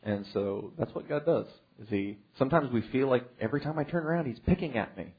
And 0.03 0.27
so 0.33 0.73
that's 0.79 0.95
what 0.95 1.09
God 1.09 1.25
does. 1.25 1.47
Is 1.81 1.89
he 1.89 2.19
sometimes 2.39 2.73
we 2.73 2.83
feel 2.93 3.09
like 3.09 3.25
every 3.41 3.61
time 3.61 3.79
I 3.79 3.85
turn 3.85 4.05
around 4.05 4.27
he's 4.27 4.41
picking 4.47 4.77
at 4.77 4.97
me. 4.97 5.15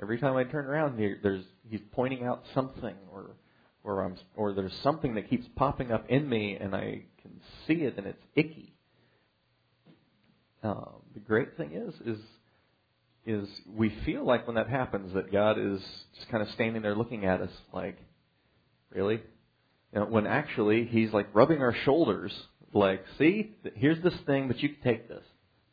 Every 0.00 0.18
time 0.18 0.36
I 0.36 0.44
turn 0.44 0.66
around 0.66 0.98
there's 1.22 1.44
he's 1.68 1.80
pointing 1.92 2.24
out 2.24 2.42
something 2.54 2.94
or 3.12 3.32
or 3.84 4.02
I'm 4.02 4.16
or 4.36 4.52
there's 4.52 4.76
something 4.82 5.14
that 5.14 5.28
keeps 5.28 5.46
popping 5.56 5.92
up 5.92 6.08
in 6.08 6.28
me 6.28 6.56
and 6.60 6.74
I 6.74 7.02
can 7.22 7.40
see 7.66 7.84
it 7.84 7.96
and 7.96 8.06
it's 8.06 8.22
icky. 8.34 8.74
Uh, 10.62 10.84
the 11.14 11.20
great 11.20 11.56
thing 11.56 11.72
is 11.72 11.94
is 12.06 12.20
is 13.26 13.48
we 13.76 13.94
feel 14.04 14.24
like 14.24 14.46
when 14.46 14.56
that 14.56 14.68
happens 14.68 15.14
that 15.14 15.30
God 15.30 15.58
is 15.58 15.80
just 16.16 16.30
kind 16.30 16.42
of 16.42 16.48
standing 16.54 16.82
there 16.82 16.94
looking 16.94 17.26
at 17.26 17.40
us 17.40 17.50
like, 17.72 17.98
really? 18.90 19.20
You 19.92 20.00
know, 20.00 20.06
when 20.06 20.26
actually 20.26 20.86
He's 20.86 21.12
like 21.12 21.34
rubbing 21.34 21.60
our 21.60 21.74
shoulders, 21.84 22.32
like, 22.72 23.04
see, 23.18 23.54
here's 23.74 24.02
this 24.02 24.14
thing, 24.26 24.48
but 24.48 24.60
you 24.60 24.70
can 24.70 24.82
take 24.82 25.08
this. 25.08 25.24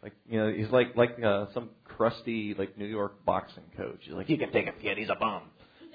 Like, 0.04 0.14
you 0.30 0.40
know, 0.40 0.52
He's 0.52 0.70
like 0.70 0.96
like 0.96 1.22
uh, 1.24 1.48
some 1.54 1.70
crusty 1.84 2.56
like 2.58 2.78
New 2.78 2.86
York 2.86 3.26
boxing 3.26 3.64
coach. 3.76 4.00
He's 4.02 4.14
like, 4.14 4.30
you 4.30 4.38
can 4.38 4.52
take 4.52 4.66
him, 4.66 4.76
kid. 4.82 4.98
He's 4.98 5.10
a 5.10 5.16
bum. 5.16 5.44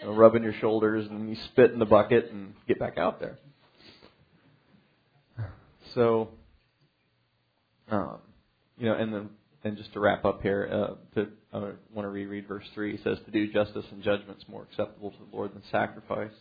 You 0.00 0.06
know, 0.06 0.14
rubbing 0.14 0.42
your 0.42 0.54
shoulders 0.54 1.06
and 1.08 1.28
you 1.28 1.36
spit 1.46 1.70
in 1.72 1.78
the 1.78 1.86
bucket 1.86 2.30
and 2.32 2.54
get 2.66 2.78
back 2.78 2.98
out 2.98 3.20
there. 3.20 3.38
So, 5.94 6.30
um, 7.90 8.18
you 8.78 8.86
know, 8.86 8.94
and 8.94 9.12
then 9.12 9.28
and 9.64 9.76
just 9.76 9.92
to 9.92 10.00
wrap 10.00 10.24
up 10.24 10.42
here, 10.42 10.68
uh, 10.72 11.14
to, 11.14 11.28
I 11.52 11.58
want 11.58 12.04
to 12.04 12.08
reread 12.08 12.48
verse 12.48 12.64
3. 12.74 12.96
He 12.96 13.02
says, 13.02 13.18
To 13.24 13.30
do 13.30 13.52
justice 13.52 13.84
and 13.92 14.02
judgment 14.02 14.38
is 14.38 14.48
more 14.48 14.64
acceptable 14.64 15.12
to 15.12 15.18
the 15.18 15.36
Lord 15.36 15.54
than 15.54 15.62
sacrifice. 15.70 16.32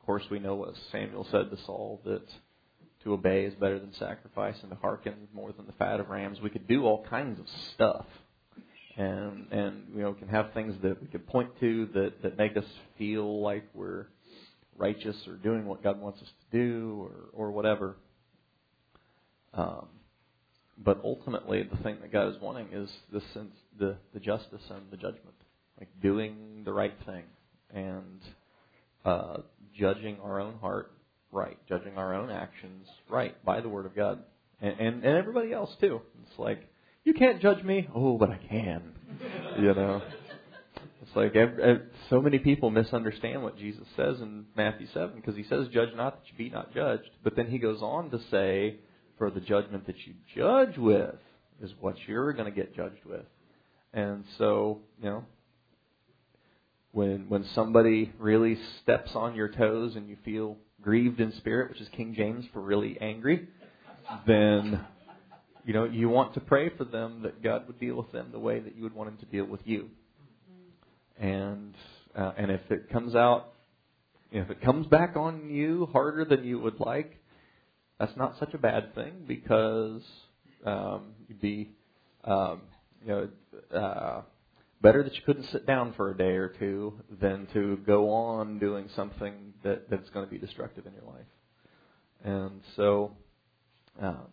Of 0.00 0.06
course, 0.06 0.22
we 0.30 0.38
know 0.38 0.54
what 0.54 0.74
Samuel 0.90 1.26
said 1.30 1.50
to 1.50 1.58
Saul 1.66 2.00
that 2.04 2.26
to 3.04 3.12
obey 3.12 3.44
is 3.44 3.54
better 3.54 3.78
than 3.78 3.92
sacrifice 3.94 4.56
and 4.62 4.70
to 4.70 4.76
hearken 4.76 5.14
more 5.32 5.52
than 5.52 5.66
the 5.66 5.72
fat 5.72 6.00
of 6.00 6.08
rams. 6.08 6.40
We 6.40 6.50
could 6.50 6.66
do 6.66 6.84
all 6.84 7.04
kinds 7.04 7.38
of 7.38 7.46
stuff. 7.74 8.06
And, 8.96 9.50
and 9.50 9.88
you 9.94 10.02
know, 10.02 10.12
can 10.14 10.28
have 10.28 10.52
things 10.52 10.74
that 10.82 11.00
we 11.02 11.08
could 11.08 11.26
point 11.26 11.50
to 11.60 11.88
that, 11.94 12.22
that 12.22 12.38
make 12.38 12.56
us 12.56 12.64
feel 12.96 13.42
like 13.42 13.64
we're 13.74 14.06
righteous 14.76 15.16
or 15.26 15.34
doing 15.34 15.66
what 15.66 15.82
God 15.82 16.00
wants 16.00 16.22
us 16.22 16.28
to 16.28 16.58
do 16.58 17.08
or, 17.34 17.46
or 17.46 17.50
whatever. 17.50 17.96
Um, 19.52 19.86
but 20.78 21.00
ultimately, 21.04 21.62
the 21.62 21.76
thing 21.82 21.98
that 22.00 22.12
God 22.12 22.28
is 22.34 22.40
wanting 22.40 22.68
is 22.72 22.88
the 23.12 23.20
sense, 23.32 23.54
the 23.78 23.96
the 24.12 24.20
justice 24.20 24.62
and 24.70 24.82
the 24.90 24.96
judgment, 24.96 25.36
like 25.78 25.88
doing 26.02 26.62
the 26.64 26.72
right 26.72 26.94
thing 27.06 27.22
and 27.72 28.20
uh, 29.04 29.36
judging 29.78 30.18
our 30.20 30.40
own 30.40 30.54
heart 30.60 30.92
right, 31.34 31.58
judging 31.68 31.98
our 31.98 32.14
own 32.14 32.30
actions 32.30 32.86
right 33.10 33.34
by 33.44 33.60
the 33.60 33.68
Word 33.68 33.86
of 33.86 33.94
God, 33.94 34.20
and 34.62 34.78
and, 34.80 35.04
and 35.04 35.16
everybody 35.16 35.52
else 35.52 35.70
too. 35.80 36.00
It's 36.22 36.38
like 36.38 36.66
you 37.04 37.12
can't 37.12 37.42
judge 37.42 37.62
me. 37.62 37.88
Oh, 37.94 38.16
but 38.16 38.30
I 38.30 38.38
can. 38.48 38.92
you 39.58 39.74
know. 39.74 40.00
It's 41.02 41.14
like 41.14 41.36
every, 41.36 41.80
so 42.08 42.22
many 42.22 42.38
people 42.38 42.70
misunderstand 42.70 43.42
what 43.42 43.58
Jesus 43.58 43.86
says 43.94 44.20
in 44.20 44.46
Matthew 44.56 44.86
7 44.94 45.12
because 45.14 45.36
he 45.36 45.44
says, 45.44 45.68
Judge 45.68 45.90
not 45.94 46.14
that 46.14 46.32
you 46.32 46.38
be 46.38 46.48
not 46.48 46.72
judged. 46.72 47.10
But 47.22 47.36
then 47.36 47.48
he 47.48 47.58
goes 47.58 47.82
on 47.82 48.10
to 48.10 48.18
say, 48.30 48.78
for 49.18 49.30
the 49.30 49.40
judgment 49.40 49.86
that 49.86 49.96
you 50.06 50.14
judge 50.34 50.76
with 50.78 51.14
is 51.62 51.70
what 51.80 51.96
you're 52.06 52.32
going 52.32 52.52
to 52.52 52.56
get 52.56 52.74
judged 52.74 53.04
with. 53.04 53.24
And 53.92 54.24
so, 54.38 54.80
you 54.98 55.08
know, 55.08 55.24
when 56.94 57.28
when 57.28 57.44
somebody 57.54 58.12
really 58.18 58.56
steps 58.82 59.10
on 59.14 59.34
your 59.34 59.48
toes 59.48 59.96
and 59.96 60.08
you 60.08 60.16
feel 60.24 60.56
grieved 60.80 61.20
in 61.20 61.32
spirit, 61.32 61.70
which 61.70 61.80
is 61.80 61.88
King 61.88 62.14
James 62.14 62.44
for 62.52 62.60
really 62.60 62.96
angry, 63.00 63.48
then 64.26 64.80
you 65.64 65.74
know 65.74 65.84
you 65.84 66.08
want 66.08 66.34
to 66.34 66.40
pray 66.40 66.70
for 66.70 66.84
them 66.84 67.22
that 67.24 67.42
God 67.42 67.66
would 67.66 67.80
deal 67.80 67.96
with 67.96 68.12
them 68.12 68.28
the 68.30 68.38
way 68.38 68.60
that 68.60 68.76
you 68.76 68.84
would 68.84 68.94
want 68.94 69.10
Him 69.10 69.16
to 69.18 69.26
deal 69.26 69.44
with 69.44 69.60
you. 69.64 69.90
And 71.18 71.74
uh, 72.16 72.32
and 72.36 72.50
if 72.52 72.60
it 72.70 72.88
comes 72.90 73.16
out, 73.16 73.52
if 74.30 74.48
it 74.50 74.62
comes 74.62 74.86
back 74.86 75.16
on 75.16 75.50
you 75.50 75.88
harder 75.92 76.24
than 76.24 76.44
you 76.44 76.60
would 76.60 76.78
like, 76.78 77.18
that's 77.98 78.16
not 78.16 78.38
such 78.38 78.54
a 78.54 78.58
bad 78.58 78.94
thing 78.94 79.24
because 79.26 80.02
um, 80.64 81.06
you'd 81.28 81.40
be, 81.40 81.70
um, 82.24 82.62
you 83.02 83.08
know, 83.08 83.28
uh, 83.76 84.22
better 84.80 85.02
that 85.02 85.14
you 85.14 85.22
couldn't 85.24 85.44
sit 85.50 85.66
down 85.66 85.92
for 85.94 86.10
a 86.10 86.16
day 86.16 86.36
or 86.36 86.48
two 86.48 87.00
than 87.20 87.46
to 87.52 87.78
go 87.86 88.10
on 88.10 88.58
doing 88.58 88.88
something 88.94 89.54
that 89.62 89.88
that's 89.90 90.08
going 90.10 90.26
to 90.26 90.30
be 90.30 90.38
destructive 90.38 90.86
in 90.86 90.92
your 90.92 91.04
life. 91.04 91.26
And 92.24 92.60
so, 92.76 93.12
um, 94.00 94.26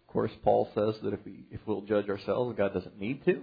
of 0.00 0.12
course, 0.12 0.32
Paul 0.42 0.68
says 0.74 0.94
that 1.02 1.12
if 1.12 1.20
we 1.24 1.44
if 1.50 1.60
we'll 1.66 1.82
judge 1.82 2.08
ourselves, 2.08 2.56
God 2.56 2.74
doesn't 2.74 2.98
need 2.98 3.24
to, 3.24 3.42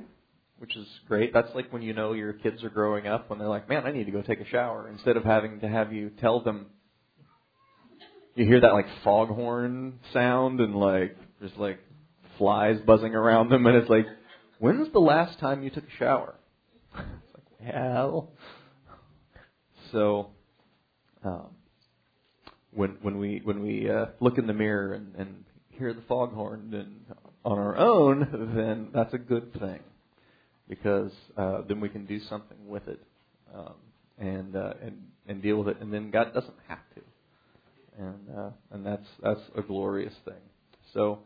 which 0.60 0.76
is 0.76 0.88
great. 1.08 1.34
That's 1.34 1.54
like 1.56 1.72
when 1.72 1.82
you 1.82 1.94
know 1.94 2.14
your 2.14 2.34
kids 2.34 2.64
are 2.64 2.70
growing 2.70 3.08
up 3.08 3.30
when 3.30 3.40
they're 3.40 3.48
like, 3.48 3.70
"Man, 3.70 3.86
I 3.86 3.92
need 3.92 4.06
to 4.06 4.12
go 4.12 4.22
take 4.22 4.40
a 4.40 4.48
shower," 4.48 4.90
instead 4.90 5.18
of 5.18 5.24
having 5.24 5.60
to 5.62 5.68
have 5.68 5.94
you 5.94 6.10
tell 6.20 6.42
them 6.42 6.68
you 8.38 8.46
hear 8.46 8.62
that 8.62 8.74
like 8.74 8.86
foghorn 9.04 10.00
sound 10.14 10.60
and 10.60 10.76
like 10.76 11.18
there's 11.40 11.56
like 11.58 11.80
flies 12.38 12.78
buzzing 12.86 13.16
around 13.16 13.50
them, 13.50 13.66
and 13.66 13.76
it's 13.76 13.90
like, 13.90 14.06
when 14.60 14.80
was 14.80 14.90
the 14.92 15.00
last 15.00 15.40
time 15.40 15.64
you 15.64 15.70
took 15.70 15.86
a 15.86 15.98
shower? 15.98 16.36
it's 16.96 17.34
like, 17.34 17.74
well, 17.74 18.32
so 19.92 20.30
um, 21.24 21.48
when 22.72 22.98
when 23.02 23.18
we 23.18 23.42
when 23.44 23.62
we 23.62 23.90
uh, 23.90 24.08
look 24.20 24.38
in 24.38 24.48
the 24.48 24.54
mirror 24.54 24.94
and, 24.94 25.16
and 25.16 25.44
hear 25.70 25.94
the 25.94 26.02
foghorn 26.08 26.74
and 26.74 27.16
on 27.46 27.58
our 27.58 27.78
own, 27.78 28.54
then 28.56 28.90
that's 28.94 29.14
a 29.14 29.18
good 29.18 29.54
thing 29.60 29.80
because 30.68 31.12
uh, 31.38 31.62
then 31.68 31.80
we 31.80 31.90
can 31.90 32.06
do 32.06 32.20
something 32.20 32.58
with 32.68 32.88
it 32.88 33.00
um, 33.56 33.76
and 34.18 34.56
uh, 34.56 34.74
and 34.82 35.02
and 35.28 35.42
deal 35.42 35.58
with 35.58 35.70
it, 35.70 35.82
and 35.82 35.94
then 35.94 36.12
God 36.12 36.34
doesn't 36.34 36.58
have 36.68 36.80
to 36.96 37.02
and 37.98 38.38
uh, 38.38 38.50
and 38.72 38.86
that's 38.86 39.08
that's 39.22 39.42
a 39.56 39.62
glorious 39.62 40.14
thing. 40.26 40.42
So 40.94 41.20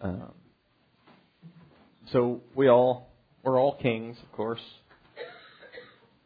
Um, 0.00 0.32
so 2.12 2.40
we 2.54 2.68
all 2.68 3.08
we're 3.42 3.58
all 3.58 3.76
kings, 3.76 4.16
of 4.22 4.32
course, 4.32 4.60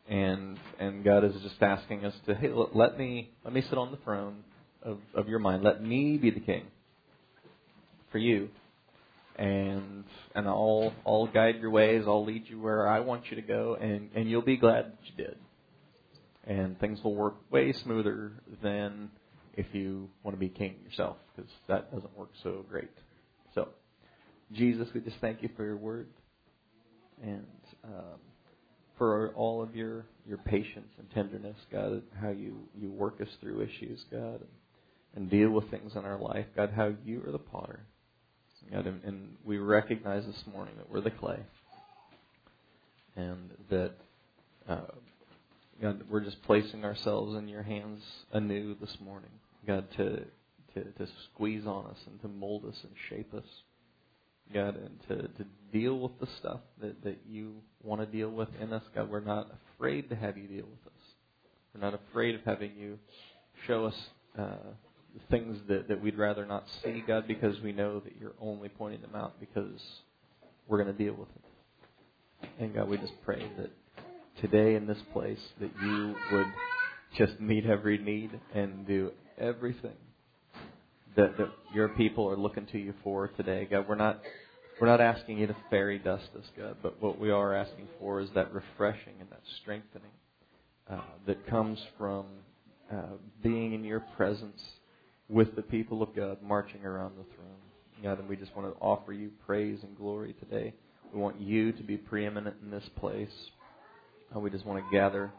and 0.09 0.59
and 0.79 1.05
God 1.05 1.25
is 1.25 1.35
just 1.43 1.63
asking 1.63 2.05
us 2.05 2.15
to 2.27 2.35
hey, 2.35 2.51
let 2.53 2.99
me 2.99 3.31
let 3.45 3.53
me 3.53 3.63
sit 3.63 3.79
on 3.79 3.91
the 3.91 3.99
throne 3.99 4.45
of 4.83 4.99
of 5.15 5.29
your 5.29 5.39
mind. 5.39 5.63
Let 5.63 5.83
me 5.83 6.17
be 6.17 6.31
the 6.31 6.41
king 6.41 6.65
for 8.11 8.19
you, 8.19 8.49
and 9.37 10.05
and 10.35 10.47
I'll 10.47 10.93
I'll 11.07 11.27
guide 11.27 11.57
your 11.61 11.71
ways. 11.71 12.05
I'll 12.07 12.25
lead 12.25 12.45
you 12.49 12.61
where 12.61 12.89
I 12.89 13.01
want 13.01 13.25
you 13.31 13.37
to 13.37 13.43
go, 13.43 13.77
and 13.81 14.11
and 14.15 14.31
you'll 14.31 14.43
be 14.43 14.57
glad 14.57 14.87
that 14.87 14.99
you 15.05 15.25
did. 15.25 15.37
And 16.45 16.79
things 16.81 16.99
will 17.05 17.15
work 17.15 17.37
way 17.53 17.73
smoother 17.73 18.33
than 18.63 19.11
if 19.55 19.67
you 19.73 20.09
want 20.25 20.37
to 20.37 20.41
be 20.41 20.49
king 20.49 20.75
yourself, 20.85 21.17
because 21.35 21.51
that 21.69 21.93
doesn't 21.93 22.17
work 22.17 22.31
so 22.43 22.65
great. 22.69 22.91
So, 23.55 23.69
Jesus, 24.53 24.89
we 24.95 25.01
just 25.01 25.17
thank 25.21 25.43
you 25.43 25.49
for 25.57 25.65
your 25.65 25.77
word 25.77 26.09
and 27.23 27.47
um, 27.85 28.21
for 28.99 29.33
all 29.35 29.63
of 29.63 29.75
your 29.75 30.05
your 30.27 30.39
patience 30.39 30.89
and 30.99 31.11
tenderness, 31.11 31.57
God, 31.71 32.03
how 32.21 32.31
you 32.31 32.57
you 32.79 32.91
work 32.91 33.21
us 33.21 33.29
through 33.41 33.63
issues, 33.63 34.05
God, 34.11 34.41
and, 34.41 34.49
and 35.17 35.31
deal 35.31 35.51
with 35.51 35.71
things 35.71 35.93
in 35.95 36.05
our 36.05 36.19
life, 36.19 36.47
God, 36.55 36.73
how 36.75 36.93
you 37.05 37.23
are 37.27 37.33
the 37.33 37.39
potter, 37.39 37.81
God, 38.71 38.87
and, 38.87 39.03
and 39.05 39.37
we 39.45 39.59
recognize 39.59 40.25
this 40.27 40.45
morning 40.53 40.75
that 40.77 40.91
we're 40.91 41.01
the 41.01 41.11
clay, 41.11 41.41
and 43.17 43.51
that. 43.71 43.93
Uh, 44.69 44.81
God, 45.81 46.05
we're 46.09 46.21
just 46.21 46.41
placing 46.43 46.85
ourselves 46.85 47.37
in 47.37 47.49
your 47.49 47.65
hands 47.65 48.01
anew 48.33 48.77
this 48.81 48.97
morning. 49.01 49.31
God, 49.67 49.89
to, 49.97 50.25
to, 50.75 50.85
to 50.85 51.09
squeeze 51.33 51.67
on 51.67 51.87
us 51.87 51.97
and 52.07 52.21
to 52.23 52.29
mold 52.29 52.65
us 52.67 52.77
and 52.85 52.93
shape 53.09 53.35
us. 53.35 53.45
God, 54.53 54.77
and 54.77 55.01
to, 55.09 55.29
to 55.29 55.45
deal 55.73 55.99
with 55.99 56.19
the 56.21 56.27
stuff 56.39 56.61
that, 56.81 57.03
that 57.05 57.19
you 57.29 57.55
want 57.83 58.01
to 58.01 58.07
deal 58.07 58.31
with 58.31 58.49
in 58.61 58.73
us. 58.73 58.83
God, 58.95 59.11
we're 59.11 59.21
not 59.21 59.51
afraid 59.77 60.09
to 60.11 60.17
have 60.17 60.37
you 60.37 60.47
deal 60.47 60.67
with 60.67 60.87
us. 60.87 61.03
We're 61.75 61.81
not 61.81 61.95
afraid 61.95 62.35
of 62.35 62.43
having 62.45 62.73
you 62.77 62.99
show 63.67 63.87
us 63.87 63.95
uh, 64.39 64.57
things 65.31 65.59
that, 65.69 65.89
that 65.89 66.03
we'd 66.03 66.17
rather 66.17 66.47
not 66.47 66.65
see, 66.83 67.03
God, 67.07 67.27
because 67.27 67.61
we 67.61 67.73
know 67.73 68.01
that 68.01 68.13
you're 68.21 68.35
only 68.41 68.69
pointing 68.69 69.01
them 69.03 69.15
out 69.15 69.39
because 69.41 69.81
we're 70.69 70.83
going 70.83 70.95
to 70.95 71.05
deal 71.05 71.15
with 71.15 71.29
it. 71.29 72.49
And 72.63 72.75
God, 72.75 72.89
we 72.89 72.99
just 72.99 73.13
pray 73.25 73.47
that 73.59 73.71
today 74.41 74.75
in 74.75 74.87
this 74.87 74.99
place 75.13 75.41
that 75.61 75.71
you 75.83 76.15
would 76.33 76.47
just 77.17 77.41
meet 77.41 77.67
every 77.67 77.99
need 77.99 78.39
and 78.55 78.87
do 78.87 79.13
everything 79.39 79.93
that, 81.17 81.37
that 81.37 81.51
your 81.75 81.89
people 81.91 82.29
are 82.29 82.37
looking 82.37 82.67
to 82.67 82.79
you 82.79 82.95
for 83.05 83.29
today. 83.29 83.67
God, 83.71 83.87
we're 83.89 83.95
not 83.95 84.21
we're 84.83 84.89
not 84.89 85.01
asking 85.01 85.39
you 85.39 85.47
to 85.47 85.55
fairy 85.71 86.01
dust 86.01 86.29
us, 86.37 86.45
God, 86.59 86.77
but 86.83 87.01
what 87.01 87.17
we 87.17 87.31
are 87.31 87.55
asking 87.55 87.87
for 88.01 88.21
is 88.21 88.29
that 88.35 88.53
refreshing 88.53 89.13
and 89.21 89.31
that 89.31 89.43
strengthening 89.61 90.11
uh, 90.91 90.99
that 91.25 91.47
comes 91.47 91.79
from 91.97 92.27
uh, 92.93 93.15
being 93.45 93.75
in 93.75 93.85
your 93.85 94.01
presence 94.17 94.61
with 95.29 95.55
the 95.55 95.63
people 95.63 96.03
of 96.03 96.17
God 96.17 96.43
marching 96.43 96.85
around 96.85 97.13
the 97.13 97.23
throne. 97.37 98.03
God, 98.03 98.19
and 98.19 98.29
we 98.29 98.35
just 98.35 98.57
want 98.57 98.75
to 98.75 98.81
offer 98.81 99.13
you 99.13 99.31
praise 99.47 99.79
and 99.85 99.97
glory 99.97 100.35
today. 100.41 100.75
We 101.15 101.21
want 101.21 101.41
you 101.41 101.71
to 101.71 101.83
be 101.85 101.97
preeminent 101.97 102.57
in 102.61 102.73
this 102.73 102.91
place. 102.97 103.31
And 104.35 104.43
we 104.43 104.51
just 104.51 104.67
want 104.67 104.85
to 104.85 104.91
gather 104.91 105.31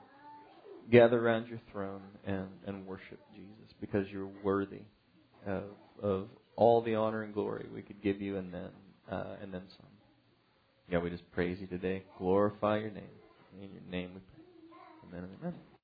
gather 0.89 1.19
around 1.19 1.47
your 1.47 1.59
throne 1.69 2.01
and, 2.25 2.47
and 2.65 2.87
worship 2.87 3.19
Jesus 3.35 3.73
because 3.81 4.07
you're 4.09 4.29
worthy 4.41 4.83
of, 5.45 5.63
of 6.01 6.27
all 6.55 6.81
the 6.81 6.95
honor 6.95 7.23
and 7.23 7.33
glory 7.33 7.65
we 7.73 7.81
could 7.81 8.01
give 8.01 8.21
you 8.21 8.37
and 8.37 8.53
then 8.53 8.69
uh, 9.13 9.35
and 9.41 9.53
then 9.53 9.61
some. 9.77 9.85
God, 10.91 11.03
we 11.03 11.09
just 11.09 11.29
praise 11.31 11.59
you 11.61 11.67
today. 11.67 12.03
Glorify 12.17 12.77
your 12.77 12.91
name. 12.91 13.03
In 13.61 13.69
your 13.71 13.81
name 13.89 14.11
we 14.13 14.21
pray. 14.21 15.19
Amen 15.19 15.29
amen. 15.41 15.53